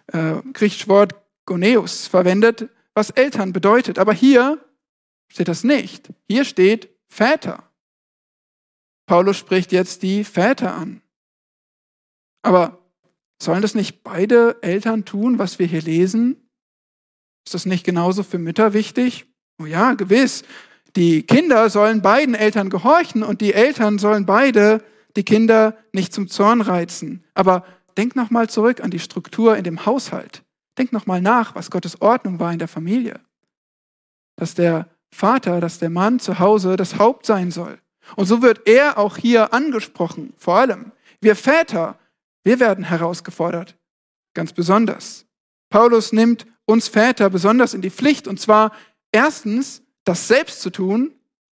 [0.07, 1.13] äh, griechische Wort
[1.45, 3.99] Goneus verwendet, was Eltern bedeutet.
[3.99, 4.63] Aber hier
[5.27, 6.09] steht das nicht.
[6.27, 7.69] Hier steht Väter.
[9.05, 11.01] Paulus spricht jetzt die Väter an.
[12.41, 12.79] Aber
[13.41, 16.49] sollen das nicht beide Eltern tun, was wir hier lesen?
[17.45, 19.25] Ist das nicht genauso für Mütter wichtig?
[19.61, 20.43] Oh ja, gewiss.
[20.95, 24.83] Die Kinder sollen beiden Eltern gehorchen und die Eltern sollen beide
[25.15, 27.23] die Kinder nicht zum Zorn reizen.
[27.33, 27.65] Aber
[27.97, 30.43] denk nochmal zurück an die Struktur in dem Haushalt.
[30.77, 33.19] Denk nochmal nach, was Gottes Ordnung war in der Familie.
[34.35, 37.79] Dass der Vater, dass der Mann zu Hause das Haupt sein soll.
[38.15, 40.91] Und so wird er auch hier angesprochen, vor allem.
[41.21, 41.97] Wir Väter,
[42.43, 43.77] wir werden herausgefordert,
[44.33, 45.25] ganz besonders.
[45.69, 48.71] Paulus nimmt uns Väter besonders in die Pflicht, und zwar
[49.11, 51.13] erstens, das selbst zu tun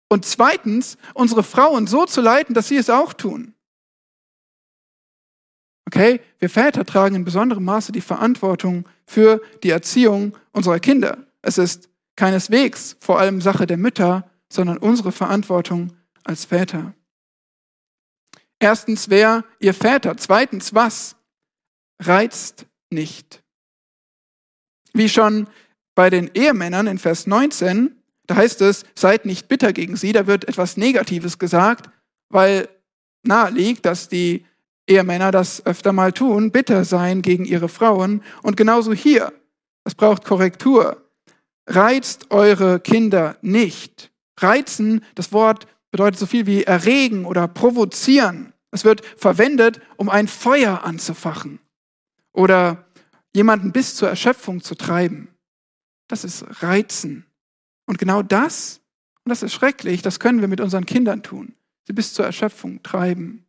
[0.10, 3.54] und zweitens, unsere Frauen so zu leiten, dass sie es auch tun.
[5.88, 11.26] Okay, wir Väter tragen in besonderem Maße die Verantwortung für die Erziehung unserer Kinder.
[11.42, 15.94] Es ist keineswegs vor allem Sache der Mütter, sondern unsere Verantwortung
[16.26, 16.94] als Väter.
[18.60, 20.18] Erstens, wer ihr Väter?
[20.18, 21.16] Zweitens, was?
[22.02, 23.42] Reizt nicht.
[24.92, 25.48] Wie schon
[25.96, 27.96] bei den Ehemännern in Vers 19,
[28.26, 31.90] da heißt es, seid nicht bitter gegen sie, da wird etwas Negatives gesagt,
[32.28, 32.68] weil
[33.24, 34.46] nahe liegt, dass die
[34.88, 38.24] Ehemänner das öfter mal tun, bitter sein gegen ihre Frauen.
[38.42, 39.34] Und genauso hier,
[39.84, 41.04] es braucht Korrektur.
[41.68, 44.12] Reizt eure Kinder nicht.
[44.40, 48.54] Reizen, das Wort bedeutet so viel wie erregen oder provozieren.
[48.72, 51.60] Es wird verwendet, um ein Feuer anzufachen
[52.34, 52.86] oder
[53.34, 55.30] jemanden bis zur Erschöpfung zu treiben.
[56.08, 57.26] Das ist Reizen.
[57.88, 58.82] Und genau das,
[59.24, 61.56] und das ist schrecklich, das können wir mit unseren Kindern tun.
[61.86, 63.47] Sie bis zur Erschöpfung treiben.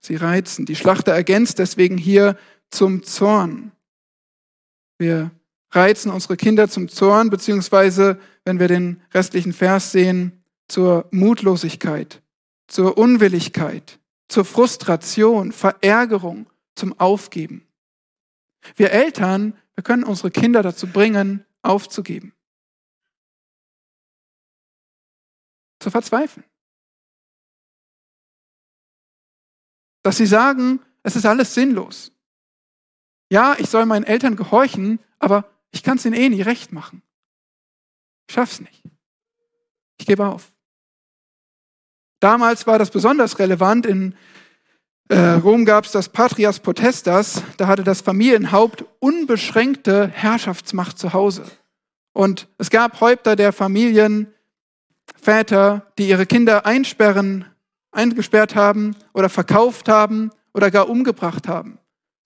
[0.00, 0.66] Sie reizen.
[0.66, 2.36] Die Schlachter ergänzt deswegen hier
[2.70, 3.72] zum Zorn.
[4.98, 5.30] Wir
[5.70, 12.22] reizen unsere Kinder zum Zorn, beziehungsweise, wenn wir den restlichen Vers sehen, zur Mutlosigkeit,
[12.66, 17.66] zur Unwilligkeit, zur Frustration, Verärgerung, zum Aufgeben.
[18.76, 22.32] Wir Eltern, wir können unsere Kinder dazu bringen, aufzugeben.
[25.80, 26.44] Zu verzweifeln.
[30.02, 32.12] Dass sie sagen, es ist alles sinnlos.
[33.30, 37.02] Ja, ich soll meinen Eltern gehorchen, aber ich kann es ihnen eh nie recht machen.
[38.28, 38.82] Ich schaff's nicht.
[39.98, 40.52] Ich gebe auf.
[42.20, 43.86] Damals war das besonders relevant.
[43.86, 44.14] In
[45.08, 47.42] äh, Rom gab es das Patrias Potestas.
[47.56, 51.44] Da hatte das Familienhaupt unbeschränkte Herrschaftsmacht zu Hause.
[52.12, 54.32] Und es gab Häupter der Familien,
[55.20, 57.44] Väter, die ihre Kinder einsperren,
[57.92, 61.78] eingesperrt haben oder verkauft haben oder gar umgebracht haben.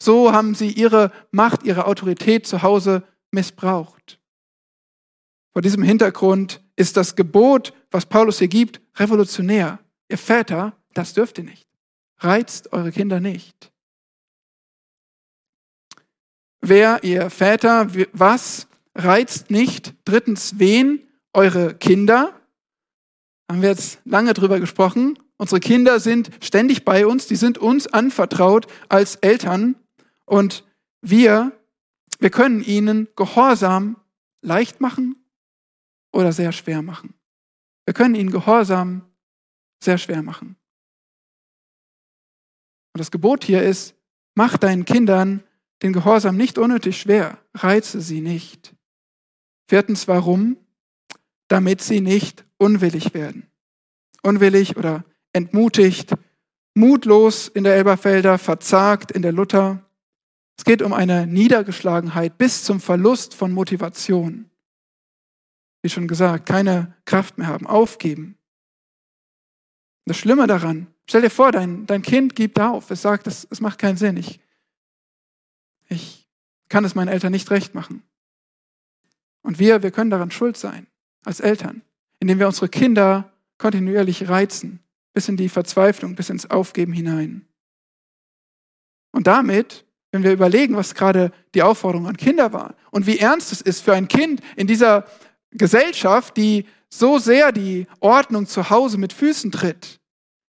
[0.03, 4.19] So haben sie ihre Macht, ihre Autorität zu Hause missbraucht.
[5.53, 9.79] Vor diesem Hintergrund ist das Gebot, was Paulus hier gibt, revolutionär.
[10.09, 11.69] Ihr Väter, das dürft ihr nicht.
[12.19, 13.73] Reizt eure Kinder nicht.
[16.61, 19.95] Wer, ihr Väter, was reizt nicht?
[20.05, 21.07] Drittens, wen?
[21.33, 22.41] Eure Kinder.
[23.51, 25.19] Haben wir jetzt lange drüber gesprochen.
[25.37, 29.77] Unsere Kinder sind ständig bei uns, die sind uns anvertraut als Eltern
[30.25, 30.65] und
[31.03, 31.53] wir,
[32.19, 33.97] wir können ihnen Gehorsam
[34.43, 35.17] leicht machen
[36.13, 37.15] oder sehr schwer machen.
[37.85, 39.03] Wir können ihnen Gehorsam
[39.83, 40.57] sehr schwer machen.
[42.95, 43.95] Und das Gebot hier ist,
[44.35, 45.43] mach deinen Kindern
[45.83, 48.75] den Gehorsam nicht unnötig schwer, reize sie nicht.
[49.69, 50.57] Viertens, warum?
[51.49, 53.51] Damit sie nicht unwillig werden.
[54.23, 56.15] Unwillig oder entmutigt,
[56.75, 59.85] mutlos in der Elberfelder, verzagt in der Luther.
[60.57, 64.49] Es geht um eine Niedergeschlagenheit bis zum Verlust von Motivation.
[65.83, 68.39] Wie schon gesagt, keine Kraft mehr haben, aufgeben.
[70.07, 72.91] Das Schlimme daran, stell dir vor, dein, dein Kind gibt auf.
[72.91, 74.17] Es sagt, es, es macht keinen Sinn.
[74.17, 74.41] Ich,
[75.89, 76.29] ich
[76.69, 78.03] kann es meinen Eltern nicht recht machen.
[79.43, 80.87] Und wir, wir können daran schuld sein,
[81.25, 81.83] als Eltern,
[82.21, 84.84] indem wir unsere Kinder kontinuierlich reizen,
[85.15, 87.47] bis in die Verzweiflung, bis ins Aufgeben hinein.
[89.13, 93.53] Und damit, wenn wir überlegen, was gerade die Aufforderung an Kinder war und wie ernst
[93.53, 95.07] es ist für ein Kind in dieser
[95.53, 100.01] Gesellschaft, die so sehr die Ordnung zu Hause mit Füßen tritt,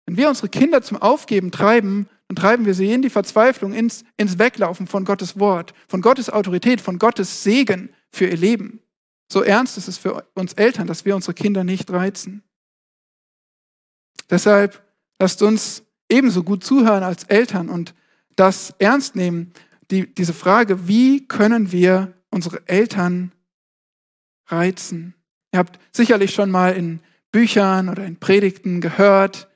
[0.07, 4.05] Wenn wir unsere Kinder zum Aufgeben treiben, dann treiben wir sie in die Verzweiflung, ins,
[4.17, 8.81] ins Weglaufen von Gottes Wort, von Gottes Autorität, von Gottes Segen für ihr Leben.
[9.31, 12.43] So ernst ist es für uns Eltern, dass wir unsere Kinder nicht reizen.
[14.31, 14.83] Deshalb
[15.19, 17.95] lasst uns ebenso gut zuhören als Eltern und
[18.37, 19.53] das ernst nehmen,
[19.91, 23.33] die, diese Frage, wie können wir unsere Eltern
[24.47, 25.15] reizen?
[25.53, 27.01] Ihr habt sicherlich schon mal in
[27.31, 29.49] Büchern oder in Predigten gehört,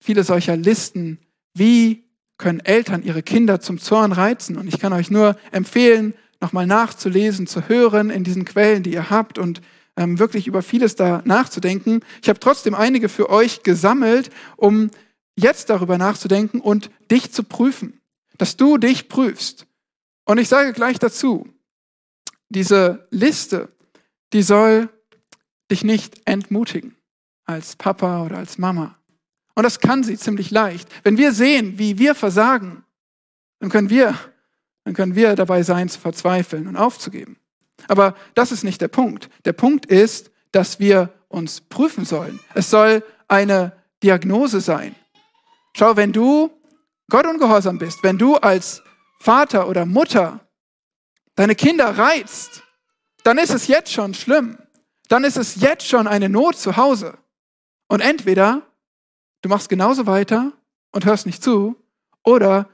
[0.00, 1.18] viele solcher Listen,
[1.54, 2.04] wie
[2.38, 4.56] können Eltern ihre Kinder zum Zorn reizen.
[4.56, 9.10] Und ich kann euch nur empfehlen, nochmal nachzulesen, zu hören in diesen Quellen, die ihr
[9.10, 9.62] habt und
[9.96, 12.00] ähm, wirklich über vieles da nachzudenken.
[12.22, 14.90] Ich habe trotzdem einige für euch gesammelt, um
[15.36, 18.00] jetzt darüber nachzudenken und dich zu prüfen,
[18.38, 19.66] dass du dich prüfst.
[20.24, 21.48] Und ich sage gleich dazu,
[22.48, 23.68] diese Liste,
[24.32, 24.88] die soll
[25.70, 26.96] dich nicht entmutigen
[27.44, 28.98] als Papa oder als Mama.
[29.54, 30.88] Und das kann sie ziemlich leicht.
[31.02, 32.84] Wenn wir sehen, wie wir versagen,
[33.58, 34.18] dann können wir,
[34.84, 37.38] dann können wir dabei sein, zu verzweifeln und aufzugeben.
[37.88, 39.28] Aber das ist nicht der Punkt.
[39.44, 42.40] Der Punkt ist, dass wir uns prüfen sollen.
[42.54, 43.72] Es soll eine
[44.02, 44.94] Diagnose sein.
[45.76, 46.50] Schau, wenn du
[47.10, 48.82] Gott ungehorsam bist, wenn du als
[49.20, 50.40] Vater oder Mutter
[51.34, 52.62] deine Kinder reizt,
[53.22, 54.58] dann ist es jetzt schon schlimm.
[55.08, 57.18] Dann ist es jetzt schon eine Not zu Hause.
[57.88, 58.62] Und entweder
[59.42, 60.52] du machst genauso weiter
[60.92, 61.76] und hörst nicht zu,
[62.24, 62.68] oder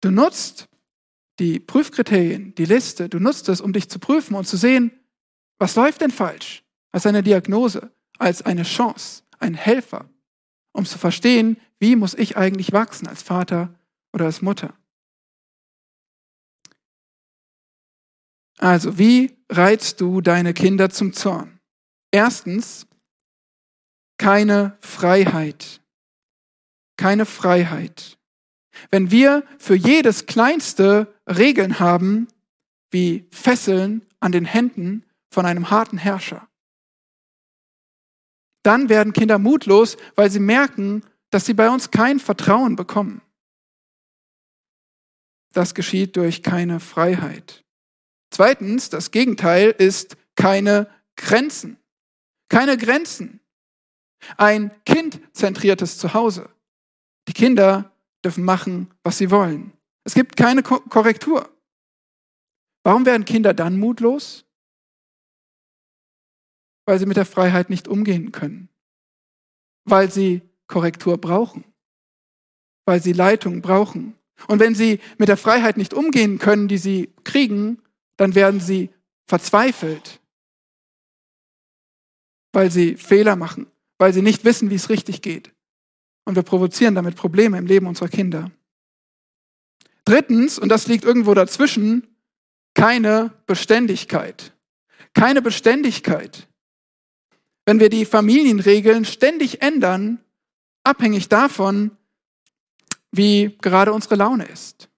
[0.00, 0.68] du nutzt
[1.38, 4.92] die Prüfkriterien, die Liste, du nutzt es, um dich zu prüfen und zu sehen,
[5.58, 10.08] was läuft denn falsch, als eine Diagnose, als eine Chance, ein Helfer,
[10.72, 13.74] um zu verstehen, wie muss ich eigentlich wachsen als Vater
[14.12, 14.74] oder als Mutter.
[18.58, 21.60] Also, wie reizt du deine Kinder zum Zorn?
[22.12, 22.86] Erstens,
[24.16, 25.80] keine Freiheit.
[26.96, 28.18] Keine Freiheit.
[28.90, 32.28] Wenn wir für jedes kleinste Regeln haben,
[32.90, 36.48] wie Fesseln an den Händen von einem harten Herrscher,
[38.62, 43.20] dann werden Kinder mutlos, weil sie merken, dass sie bei uns kein Vertrauen bekommen.
[45.52, 47.64] Das geschieht durch keine Freiheit.
[48.30, 51.76] Zweitens, das Gegenteil ist keine Grenzen.
[52.48, 53.40] Keine Grenzen.
[54.36, 56.48] Ein kindzentriertes Zuhause.
[57.28, 57.92] Die Kinder
[58.24, 59.72] dürfen machen, was sie wollen.
[60.04, 61.50] Es gibt keine Korrektur.
[62.82, 64.44] Warum werden Kinder dann mutlos?
[66.86, 68.68] Weil sie mit der Freiheit nicht umgehen können.
[69.84, 71.64] Weil sie Korrektur brauchen.
[72.86, 74.18] Weil sie Leitung brauchen.
[74.48, 77.82] Und wenn sie mit der Freiheit nicht umgehen können, die sie kriegen,
[78.18, 78.90] dann werden sie
[79.26, 80.20] verzweifelt.
[82.52, 83.66] Weil sie Fehler machen.
[83.98, 85.53] Weil sie nicht wissen, wie es richtig geht.
[86.24, 88.50] Und wir provozieren damit Probleme im Leben unserer Kinder.
[90.04, 92.06] Drittens, und das liegt irgendwo dazwischen,
[92.74, 94.52] keine Beständigkeit.
[95.14, 96.48] Keine Beständigkeit.
[97.66, 100.20] Wenn wir die Familienregeln ständig ändern,
[100.82, 101.92] abhängig davon,
[103.12, 104.90] wie gerade unsere Laune ist.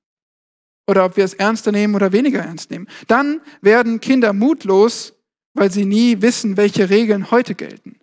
[0.87, 2.89] Oder ob wir es ernster nehmen oder weniger ernst nehmen.
[3.09, 5.15] Dann werden Kinder mutlos,
[5.55, 7.99] weil sie nie wissen, welche Regeln heute gelten.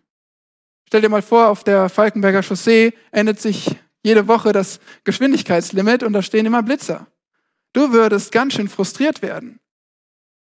[0.94, 6.14] Stell dir mal vor, auf der Falkenberger Chaussee endet sich jede Woche das Geschwindigkeitslimit und
[6.14, 7.08] da stehen immer Blitzer.
[7.74, 9.60] Du würdest ganz schön frustriert werden.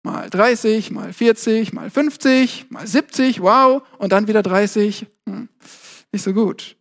[0.03, 5.07] Mal 30, mal 40, mal 50, mal 70, wow, und dann wieder 30.
[5.29, 5.49] Hm,
[6.11, 6.77] nicht so gut.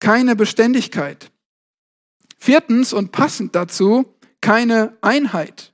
[0.00, 1.30] Keine Beständigkeit.
[2.36, 5.72] Viertens und passend dazu, keine Einheit.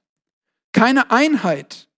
[0.75, 1.89] Keine Einheit.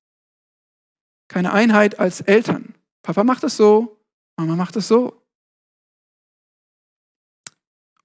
[1.27, 2.77] Keine Einheit als Eltern.
[3.03, 3.96] Papa macht es so,
[4.37, 5.23] Mama macht es so.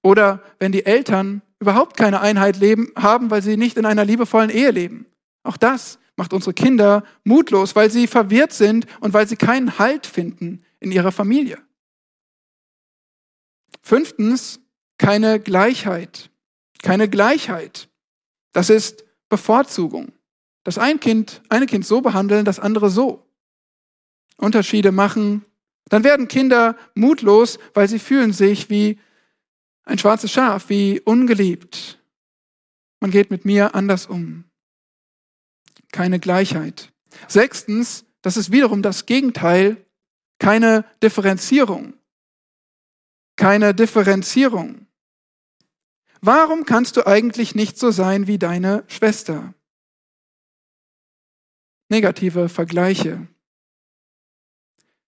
[0.02, 4.50] Oder wenn die Eltern überhaupt keine Einheit leben, haben, weil sie nicht in einer liebevollen
[4.50, 5.06] Ehe leben.
[5.44, 10.06] Auch das macht unsere Kinder mutlos, weil sie verwirrt sind und weil sie keinen Halt
[10.06, 11.58] finden in ihrer Familie.
[13.82, 14.60] Fünftens,
[14.98, 16.30] keine Gleichheit.
[16.82, 17.88] Keine Gleichheit.
[18.52, 20.12] Das ist Bevorzugung.
[20.64, 23.26] Das ein Kind, eine Kind so behandeln, das andere so.
[24.36, 25.44] Unterschiede machen,
[25.88, 28.98] dann werden Kinder mutlos, weil sie fühlen sich wie
[29.84, 31.98] ein schwarzes Schaf, wie ungeliebt.
[33.00, 34.44] Man geht mit mir anders um.
[35.90, 36.92] Keine Gleichheit.
[37.28, 39.84] Sechstens, das ist wiederum das Gegenteil,
[40.38, 41.94] keine Differenzierung.
[43.36, 44.86] Keine Differenzierung.
[46.20, 49.54] Warum kannst du eigentlich nicht so sein wie deine Schwester?
[51.88, 53.26] Negative Vergleiche.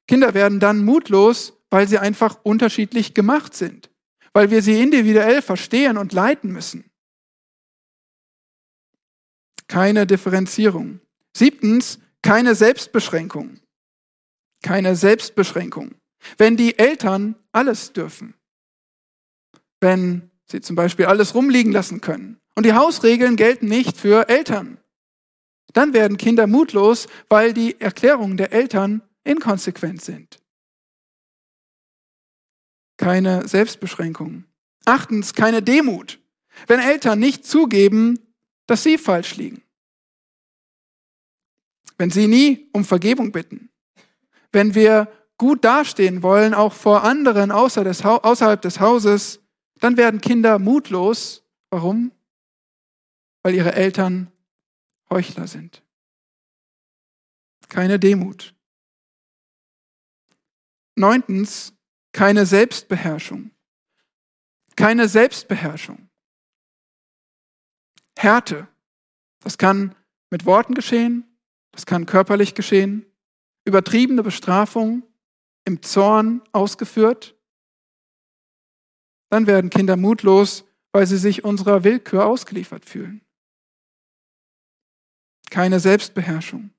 [0.07, 3.91] Kinder werden dann mutlos, weil sie einfach unterschiedlich gemacht sind,
[4.33, 6.91] weil wir sie individuell verstehen und leiten müssen.
[9.67, 11.01] Keine Differenzierung.
[11.37, 13.61] Siebtens, keine Selbstbeschränkung.
[14.63, 15.95] Keine Selbstbeschränkung.
[16.39, 18.35] Wenn die Eltern alles dürfen,
[19.81, 24.79] wenn sie zum Beispiel alles rumliegen lassen können und die Hausregeln gelten nicht für Eltern,
[25.73, 30.39] dann werden Kinder mutlos, weil die Erklärungen der Eltern inkonsequent sind.
[32.97, 34.45] Keine Selbstbeschränkung.
[34.85, 36.21] Achtens, keine Demut.
[36.67, 38.19] Wenn Eltern nicht zugeben,
[38.67, 39.63] dass sie falsch liegen.
[41.99, 43.71] Wenn sie nie um Vergebung bitten.
[44.53, 49.41] Wenn wir gut dastehen wollen, auch vor anderen außerhalb des Hauses,
[49.81, 51.45] dann werden Kinder mutlos.
[51.71, 52.13] Warum?
[53.43, 54.31] Weil ihre Eltern
[55.11, 55.83] Heuchler sind.
[57.69, 58.54] Keine Demut.
[60.97, 61.73] Neuntens,
[62.13, 63.51] keine Selbstbeherrschung.
[64.77, 66.09] Keine Selbstbeherrschung.
[68.19, 68.69] Härte.
[69.41, 69.95] Das kann
[70.31, 71.39] mit Worten geschehen,
[71.73, 73.05] das kann körperlich geschehen.
[73.65, 75.03] Übertriebene Bestrafung
[75.65, 77.35] im Zorn ausgeführt.
[79.31, 83.21] Dann werden Kinder mutlos, weil sie sich unserer Willkür ausgeliefert fühlen.
[85.51, 86.71] Keine Selbstbeherrschung.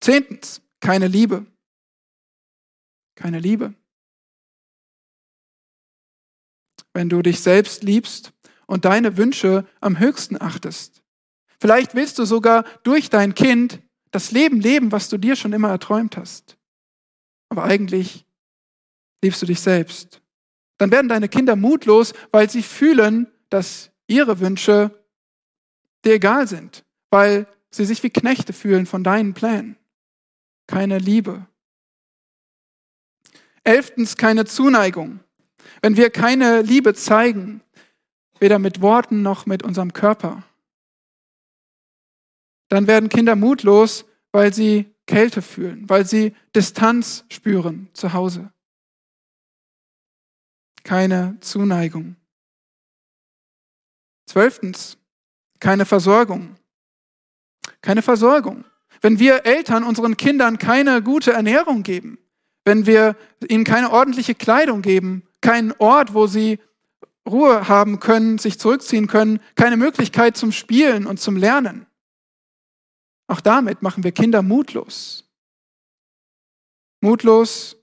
[0.00, 1.46] Zehntens, keine Liebe.
[3.14, 3.74] Keine Liebe.
[6.92, 8.32] Wenn du dich selbst liebst
[8.66, 11.02] und deine Wünsche am höchsten achtest.
[11.60, 15.70] Vielleicht willst du sogar durch dein Kind das Leben leben, was du dir schon immer
[15.70, 16.56] erträumt hast.
[17.48, 18.26] Aber eigentlich
[19.22, 20.20] liebst du dich selbst.
[20.78, 25.04] Dann werden deine Kinder mutlos, weil sie fühlen, dass ihre Wünsche
[26.04, 29.76] dir egal sind, weil sie sich wie Knechte fühlen von deinen Plänen.
[30.66, 31.46] Keine Liebe.
[33.64, 35.20] Elftens, keine Zuneigung.
[35.82, 37.62] Wenn wir keine Liebe zeigen,
[38.38, 40.42] weder mit Worten noch mit unserem Körper,
[42.68, 48.52] dann werden Kinder mutlos, weil sie Kälte fühlen, weil sie Distanz spüren zu Hause.
[50.82, 52.16] Keine Zuneigung.
[54.26, 54.98] Zwölftens,
[55.60, 56.56] keine Versorgung.
[57.80, 58.64] Keine Versorgung.
[59.00, 62.18] Wenn wir Eltern unseren Kindern keine gute Ernährung geben,
[62.64, 63.16] wenn wir
[63.48, 66.58] ihnen keine ordentliche Kleidung geben, keinen Ort, wo sie
[67.28, 71.86] Ruhe haben können, sich zurückziehen können, keine Möglichkeit zum Spielen und zum Lernen.
[73.26, 75.24] Auch damit machen wir Kinder mutlos.
[77.00, 77.76] Mutlos,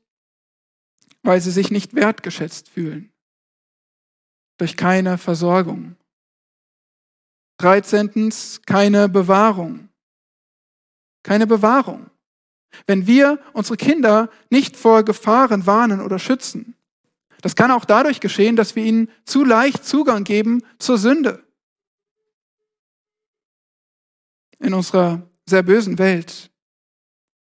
[1.23, 3.11] weil sie sich nicht wertgeschätzt fühlen.
[4.57, 5.95] Durch keine Versorgung.
[7.57, 9.89] Dreizehntens, keine Bewahrung.
[11.23, 12.09] Keine Bewahrung.
[12.88, 16.76] Wenn wir unsere Kinder nicht vor Gefahren warnen oder schützen,
[17.41, 21.43] das kann auch dadurch geschehen, dass wir ihnen zu leicht Zugang geben zur Sünde.
[24.59, 26.51] In unserer sehr bösen Welt.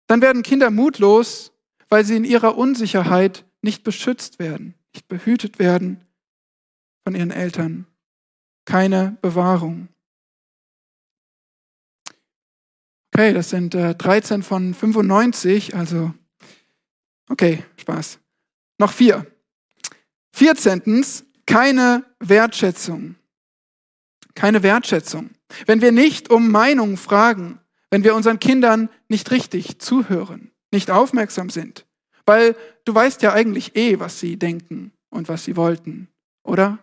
[0.05, 1.51] Dann werden Kinder mutlos,
[1.89, 6.05] weil sie in ihrer Unsicherheit nicht beschützt werden, nicht behütet werden
[7.03, 7.87] von ihren Eltern.
[8.65, 9.89] Keine Bewahrung.
[13.17, 16.13] Okay, das sind äh, 13 von 95, also
[17.31, 18.19] okay, Spaß.
[18.77, 19.25] Noch vier.
[20.31, 23.15] Vierzehntens, keine Wertschätzung.
[24.35, 25.31] Keine Wertschätzung.
[25.65, 27.59] Wenn wir nicht um Meinung fragen,
[27.89, 31.87] wenn wir unseren Kindern nicht richtig zuhören, nicht aufmerksam sind,
[32.27, 32.55] weil
[32.85, 36.07] du weißt ja eigentlich eh, was sie denken und was sie wollten,
[36.43, 36.77] oder?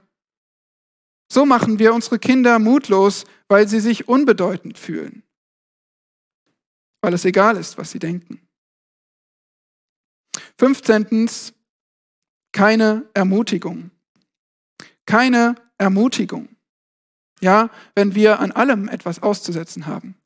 [1.33, 5.23] So machen wir unsere Kinder mutlos, weil sie sich unbedeutend fühlen
[7.05, 8.41] weil es egal ist, was sie denken.
[10.57, 11.53] Fünfzehntens,
[12.51, 13.91] keine Ermutigung.
[15.05, 16.49] Keine Ermutigung.
[17.43, 20.17] Ja, wenn wir an allem etwas auszusetzen haben,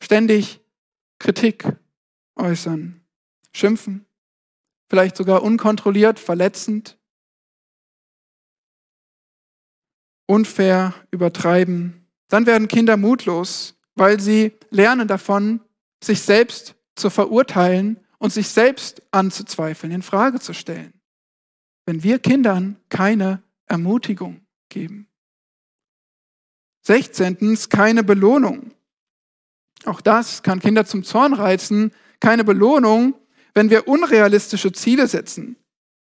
[0.00, 0.60] ständig
[1.18, 1.64] Kritik
[2.36, 3.00] äußern,
[3.52, 4.06] schimpfen,
[4.88, 7.00] vielleicht sogar unkontrolliert, verletzend,
[10.26, 15.64] unfair, übertreiben, dann werden Kinder mutlos, weil sie lernen davon,
[16.02, 20.92] sich selbst zu verurteilen und sich selbst anzuzweifeln, in Frage zu stellen.
[21.86, 25.08] Wenn wir Kindern keine Ermutigung geben.
[26.82, 28.72] Sechzehntens, keine Belohnung.
[29.84, 31.92] Auch das kann Kinder zum Zorn reizen.
[32.20, 33.14] Keine Belohnung,
[33.54, 35.56] wenn wir unrealistische Ziele setzen,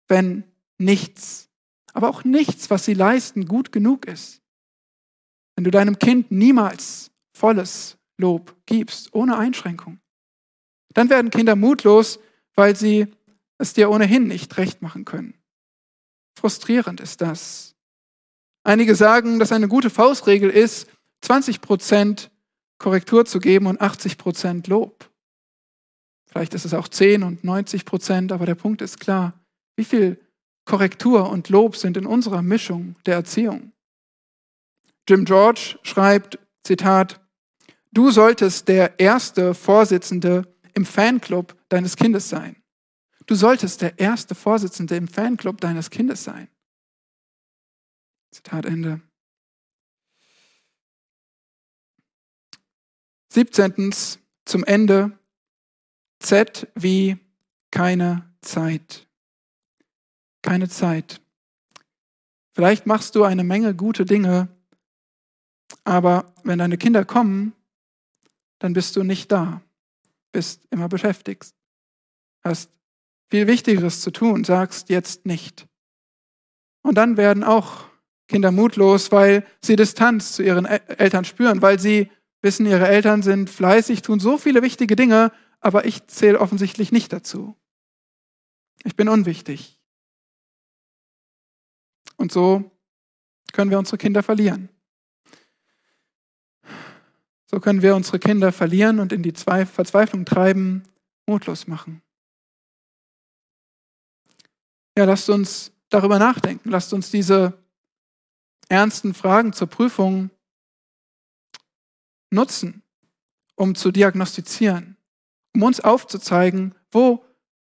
[0.08, 0.44] wenn
[0.78, 1.50] nichts,
[1.94, 4.42] aber auch nichts, was sie leisten, gut genug ist.
[5.56, 10.00] Wenn du deinem Kind niemals volles Lob gibst, ohne Einschränkung.
[10.94, 12.20] Dann werden Kinder mutlos,
[12.56, 13.08] weil sie
[13.58, 15.34] es dir ohnehin nicht recht machen können.
[16.38, 17.76] frustrierend ist das.
[18.64, 20.90] Einige sagen, dass eine gute Faustregel ist,
[21.22, 22.32] 20 Prozent
[22.78, 25.10] Korrektur zu geben und 80 Prozent Lob.
[26.28, 29.34] Vielleicht ist es auch 10 und 90 Prozent, aber der Punkt ist klar.
[29.78, 30.20] Wie viel
[30.66, 33.72] Korrektur und Lob sind in unserer Mischung der Erziehung?
[35.08, 37.22] Jim George schreibt, Zitat,
[37.96, 42.62] Du solltest der erste Vorsitzende im Fanclub deines Kindes sein.
[43.26, 46.50] Du solltest der erste Vorsitzende im Fanclub deines Kindes sein.
[48.32, 49.00] Zitat Ende.
[53.30, 53.96] 17.
[54.44, 55.18] zum Ende.
[56.20, 57.18] Z wie
[57.72, 59.08] keine Zeit.
[60.42, 61.22] Keine Zeit.
[62.56, 64.50] Vielleicht machst du eine Menge gute Dinge,
[65.86, 67.54] aber wenn deine Kinder kommen,
[68.66, 69.62] dann bist du nicht da,
[70.32, 71.54] bist immer beschäftigt,
[72.44, 72.72] hast
[73.30, 75.68] viel Wichtigeres zu tun, sagst jetzt nicht.
[76.82, 77.86] Und dann werden auch
[78.28, 82.10] Kinder mutlos, weil sie Distanz zu ihren Eltern spüren, weil sie
[82.42, 87.14] wissen, ihre Eltern sind fleißig, tun so viele wichtige Dinge, aber ich zähle offensichtlich nicht
[87.14, 87.56] dazu.
[88.84, 89.80] Ich bin unwichtig.
[92.18, 92.72] Und so
[93.54, 94.70] können wir unsere Kinder verlieren.
[97.56, 100.84] So können wir unsere Kinder verlieren und in die Verzweiflung treiben,
[101.26, 102.02] mutlos machen.
[104.98, 106.70] Ja, lasst uns darüber nachdenken.
[106.70, 107.58] Lasst uns diese
[108.68, 110.32] ernsten Fragen zur Prüfung
[112.30, 112.84] nutzen,
[113.56, 114.98] um zu diagnostizieren,
[115.56, 117.24] um uns aufzuzeigen, wo,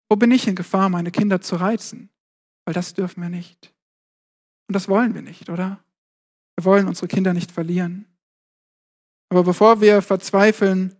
[0.10, 2.10] wo bin ich in Gefahr, meine Kinder zu reizen.
[2.66, 3.72] Weil das dürfen wir nicht.
[4.68, 5.80] Und das wollen wir nicht, oder?
[6.58, 8.08] Wir wollen unsere Kinder nicht verlieren.
[9.36, 10.96] Aber bevor wir verzweifeln,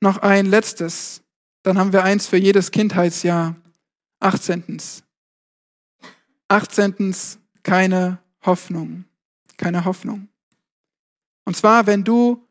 [0.00, 1.22] noch ein letztes.
[1.62, 3.54] Dann haben wir eins für jedes Kindheitsjahr.
[4.20, 4.80] 18.
[6.48, 7.14] 18.
[7.62, 9.04] keine Hoffnung.
[9.58, 10.28] Keine Hoffnung.
[11.44, 12.48] Und zwar, wenn du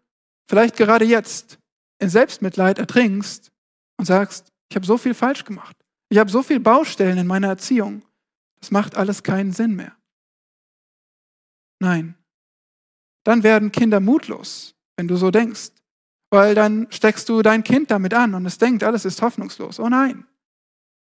[0.47, 1.57] vielleicht gerade jetzt
[1.97, 3.51] in Selbstmitleid ertrinkst
[3.97, 5.75] und sagst, ich habe so viel falsch gemacht.
[6.09, 8.03] Ich habe so viele Baustellen in meiner Erziehung.
[8.59, 9.97] Das macht alles keinen Sinn mehr.
[11.79, 12.13] Nein.
[13.23, 15.71] Dann werden Kinder mutlos, wenn du so denkst.
[16.31, 19.79] Weil dann steckst du dein Kind damit an und es denkt, alles ist hoffnungslos.
[19.79, 20.25] Oh nein.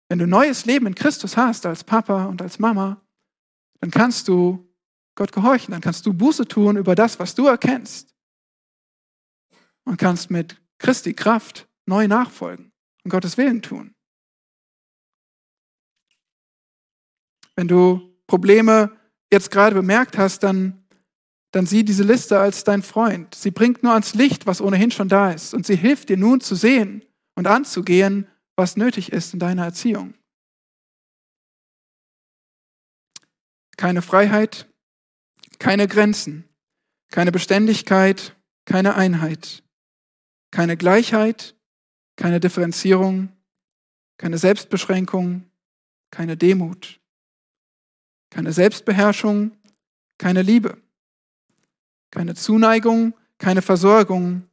[0.08, 3.00] Wenn du neues Leben in Christus hast als Papa und als Mama,
[3.80, 4.70] dann kannst du
[5.14, 8.14] Gott gehorchen, dann kannst du Buße tun über das, was du erkennst.
[9.84, 12.72] Und kannst mit Christi Kraft neu nachfolgen
[13.04, 13.94] und Gottes Willen tun.
[17.56, 18.96] Wenn du Probleme
[19.32, 20.83] jetzt gerade bemerkt hast, dann
[21.54, 23.32] dann sieh diese Liste als dein Freund.
[23.34, 25.54] Sie bringt nur ans Licht, was ohnehin schon da ist.
[25.54, 27.04] Und sie hilft dir nun zu sehen
[27.36, 28.26] und anzugehen,
[28.56, 30.14] was nötig ist in deiner Erziehung.
[33.76, 34.68] Keine Freiheit,
[35.60, 36.48] keine Grenzen,
[37.10, 39.62] keine Beständigkeit, keine Einheit,
[40.50, 41.54] keine Gleichheit,
[42.16, 43.30] keine Differenzierung,
[44.18, 45.48] keine Selbstbeschränkung,
[46.10, 47.00] keine Demut,
[48.30, 49.56] keine Selbstbeherrschung,
[50.18, 50.83] keine Liebe
[52.14, 54.44] keine Zuneigung, keine Versorgung,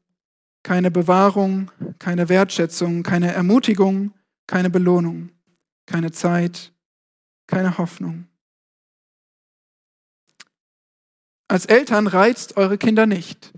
[0.64, 4.14] keine Bewahrung, keine Wertschätzung, keine Ermutigung,
[4.48, 5.30] keine Belohnung,
[5.86, 6.74] keine Zeit,
[7.46, 8.28] keine Hoffnung.
[11.48, 13.54] Als Eltern reizt eure Kinder nicht.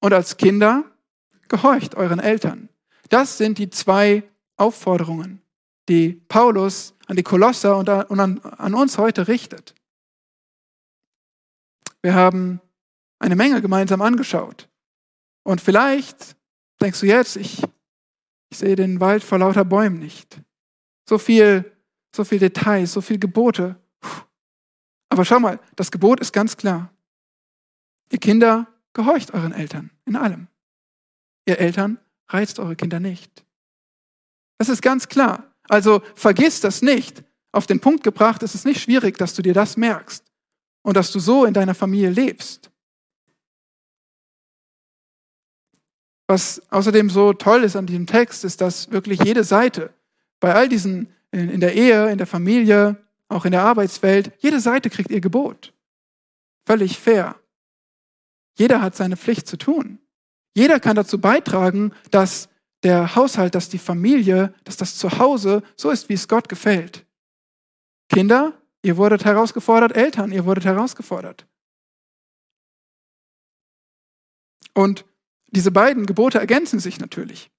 [0.00, 0.84] Und als Kinder
[1.48, 2.68] gehorcht euren Eltern.
[3.10, 4.24] Das sind die zwei
[4.56, 5.40] Aufforderungen,
[5.88, 9.74] die Paulus an die Kolosser und an, uns heute richtet.
[12.02, 12.60] Wir haben
[13.18, 14.68] eine Menge gemeinsam angeschaut.
[15.42, 16.36] Und vielleicht
[16.80, 17.62] denkst du jetzt, ich,
[18.50, 20.40] ich sehe den Wald vor lauter Bäumen nicht.
[21.08, 21.72] So viel,
[22.14, 23.76] so viel Details, so viel Gebote.
[25.08, 26.92] Aber schau mal, das Gebot ist ganz klar.
[28.10, 30.48] Ihr Kinder gehorcht euren Eltern in allem.
[31.46, 31.98] Ihr Eltern
[32.28, 33.44] reizt eure Kinder nicht.
[34.58, 35.54] Das ist ganz klar.
[35.68, 37.22] Also vergiss das nicht.
[37.52, 40.24] Auf den Punkt gebracht ist es nicht schwierig, dass du dir das merkst
[40.82, 42.70] und dass du so in deiner Familie lebst.
[46.26, 49.92] Was außerdem so toll ist an diesem Text, ist, dass wirklich jede Seite
[50.40, 52.96] bei all diesen, in der Ehe, in der Familie,
[53.28, 55.72] auch in der Arbeitswelt, jede Seite kriegt ihr Gebot.
[56.66, 57.36] Völlig fair.
[58.58, 59.98] Jeder hat seine Pflicht zu tun.
[60.54, 62.48] Jeder kann dazu beitragen, dass
[62.82, 67.04] der Haushalt, dass die Familie, dass das Zuhause so ist, wie es Gott gefällt.
[68.08, 71.46] Kinder, ihr wurdet herausgefordert, Eltern, ihr wurdet herausgefordert.
[74.74, 75.04] Und
[75.56, 77.50] diese beiden Gebote ergänzen sich natürlich.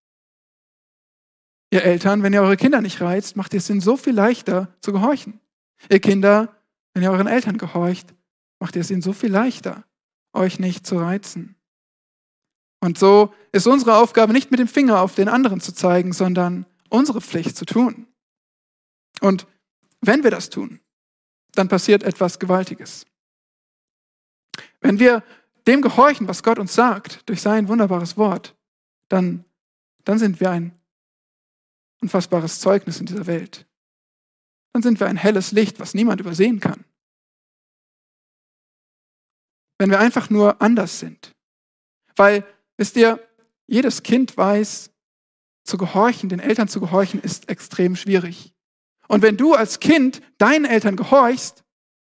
[1.72, 4.94] Ihr Eltern, wenn ihr eure Kinder nicht reizt, macht es ihnen so viel leichter zu
[4.94, 5.40] gehorchen.
[5.90, 6.54] Ihr Kinder,
[6.94, 8.14] Wenn ihr euren Eltern gehorcht,
[8.60, 9.84] macht ihr es ihnen so viel leichter,
[10.34, 11.56] euch nicht zu reizen.
[12.80, 16.66] Und so ist unsere Aufgabe nicht mit dem Finger auf den anderen zu zeigen, sondern
[16.90, 18.08] unsere Pflicht zu tun.
[19.22, 19.46] Und
[20.02, 20.80] wenn wir das tun,
[21.54, 23.06] dann passiert etwas Gewaltiges.
[24.82, 25.24] Wenn wir
[25.68, 28.56] dem gehorchen, was Gott uns sagt, durch sein wunderbares Wort,
[29.10, 29.46] dann,
[30.06, 30.72] dann sind wir ein
[32.02, 33.66] unfassbares Zeugnis in dieser Welt.
[34.74, 36.86] Dann sind wir ein helles Licht, was niemand übersehen kann.
[39.78, 41.36] Wenn wir einfach nur anders sind.
[42.16, 42.44] Weil
[42.78, 43.20] Wisst ihr,
[43.66, 44.92] jedes Kind weiß,
[45.64, 48.54] zu gehorchen, den Eltern zu gehorchen, ist extrem schwierig.
[49.10, 51.58] Und wenn du als Kind deinen Eltern gehorchst,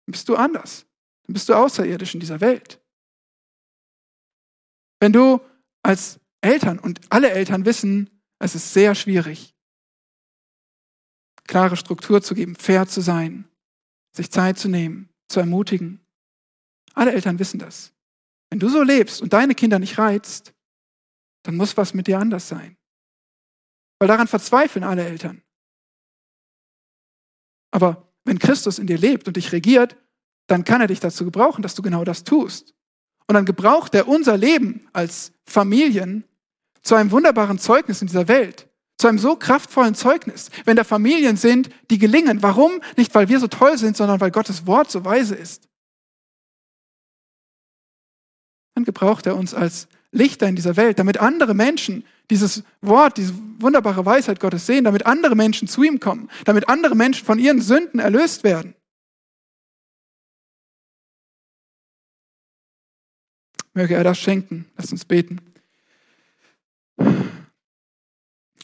[0.06, 0.88] dann bist du anders.
[1.28, 2.82] Dann bist du außerirdisch in dieser Welt.
[5.04, 5.42] Wenn du
[5.82, 9.54] als Eltern und alle Eltern wissen, es ist sehr schwierig,
[11.44, 13.44] klare Struktur zu geben, fair zu sein,
[14.16, 16.00] sich Zeit zu nehmen, zu ermutigen.
[16.94, 17.92] Alle Eltern wissen das.
[18.50, 20.54] Wenn du so lebst und deine Kinder nicht reizt,
[21.44, 22.78] dann muss was mit dir anders sein.
[24.00, 25.44] Weil daran verzweifeln alle Eltern.
[27.72, 29.98] Aber wenn Christus in dir lebt und dich regiert,
[30.48, 32.74] dann kann er dich dazu gebrauchen, dass du genau das tust.
[33.28, 36.24] Und dann gebraucht er unser Leben als Familien
[36.82, 38.68] zu einem wunderbaren Zeugnis in dieser Welt,
[38.98, 40.50] zu einem so kraftvollen Zeugnis.
[40.66, 42.82] Wenn da Familien sind, die gelingen, warum?
[42.98, 45.70] Nicht, weil wir so toll sind, sondern weil Gottes Wort so weise ist.
[48.76, 53.34] Dann gebraucht er uns als Lichter in dieser Welt, damit andere Menschen dieses Wort, diese
[53.60, 57.62] wunderbare Weisheit Gottes sehen, damit andere Menschen zu ihm kommen, damit andere Menschen von ihren
[57.62, 58.76] Sünden erlöst werden.
[63.74, 64.66] Möge er das schenken.
[64.78, 65.40] Lass uns beten.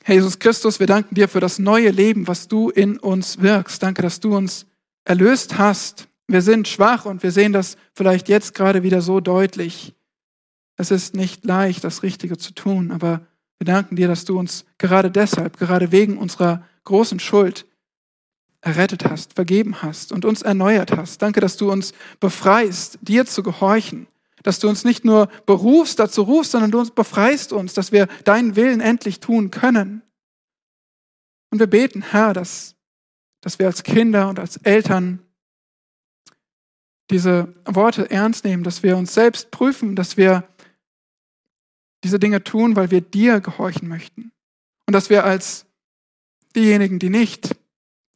[0.03, 3.83] Herr Jesus Christus, wir danken dir für das neue Leben, was du in uns wirkst.
[3.83, 4.65] Danke, dass du uns
[5.03, 6.07] erlöst hast.
[6.27, 9.93] Wir sind schwach und wir sehen das vielleicht jetzt gerade wieder so deutlich.
[10.77, 13.21] Es ist nicht leicht, das Richtige zu tun, aber
[13.57, 17.65] wir danken dir, dass du uns gerade deshalb, gerade wegen unserer großen Schuld
[18.61, 21.21] errettet hast, vergeben hast und uns erneuert hast.
[21.21, 24.07] Danke, dass du uns befreist, dir zu gehorchen,
[24.43, 28.07] dass du uns nicht nur berufst, dazu rufst, sondern du uns befreist uns, dass wir
[28.23, 30.01] deinen Willen endlich tun können.
[31.51, 32.75] Und wir beten, Herr, dass,
[33.41, 35.19] dass wir als Kinder und als Eltern
[37.09, 40.47] diese Worte ernst nehmen, dass wir uns selbst prüfen, dass wir
[42.03, 44.31] diese Dinge tun, weil wir dir gehorchen möchten.
[44.85, 45.65] Und dass wir als
[46.55, 47.55] diejenigen, die nicht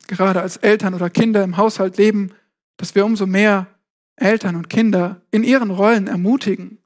[0.07, 2.34] gerade als Eltern oder Kinder im Haushalt leben,
[2.78, 3.67] dass wir umso mehr
[4.16, 6.80] Eltern und Kinder in ihren Rollen ermutigen,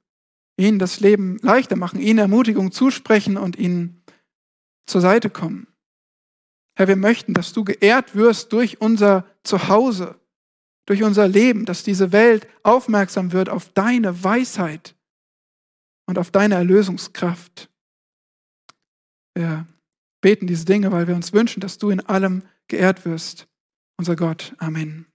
[0.57, 4.03] ihnen das Leben leichter machen, ihnen Ermutigung zusprechen und ihnen
[4.85, 5.67] zur Seite kommen.
[6.75, 10.19] Herr, wir möchten, dass du geehrt wirst durch unser Zuhause,
[10.85, 14.95] durch unser Leben, dass diese Welt aufmerksam wird auf deine Weisheit
[16.05, 17.69] und auf deine Erlösungskraft.
[19.33, 19.67] Wir
[20.21, 23.47] beten diese Dinge, weil wir uns wünschen, dass du in allem geehrt wirst.
[23.97, 24.55] Unser Gott.
[24.57, 25.05] Amen.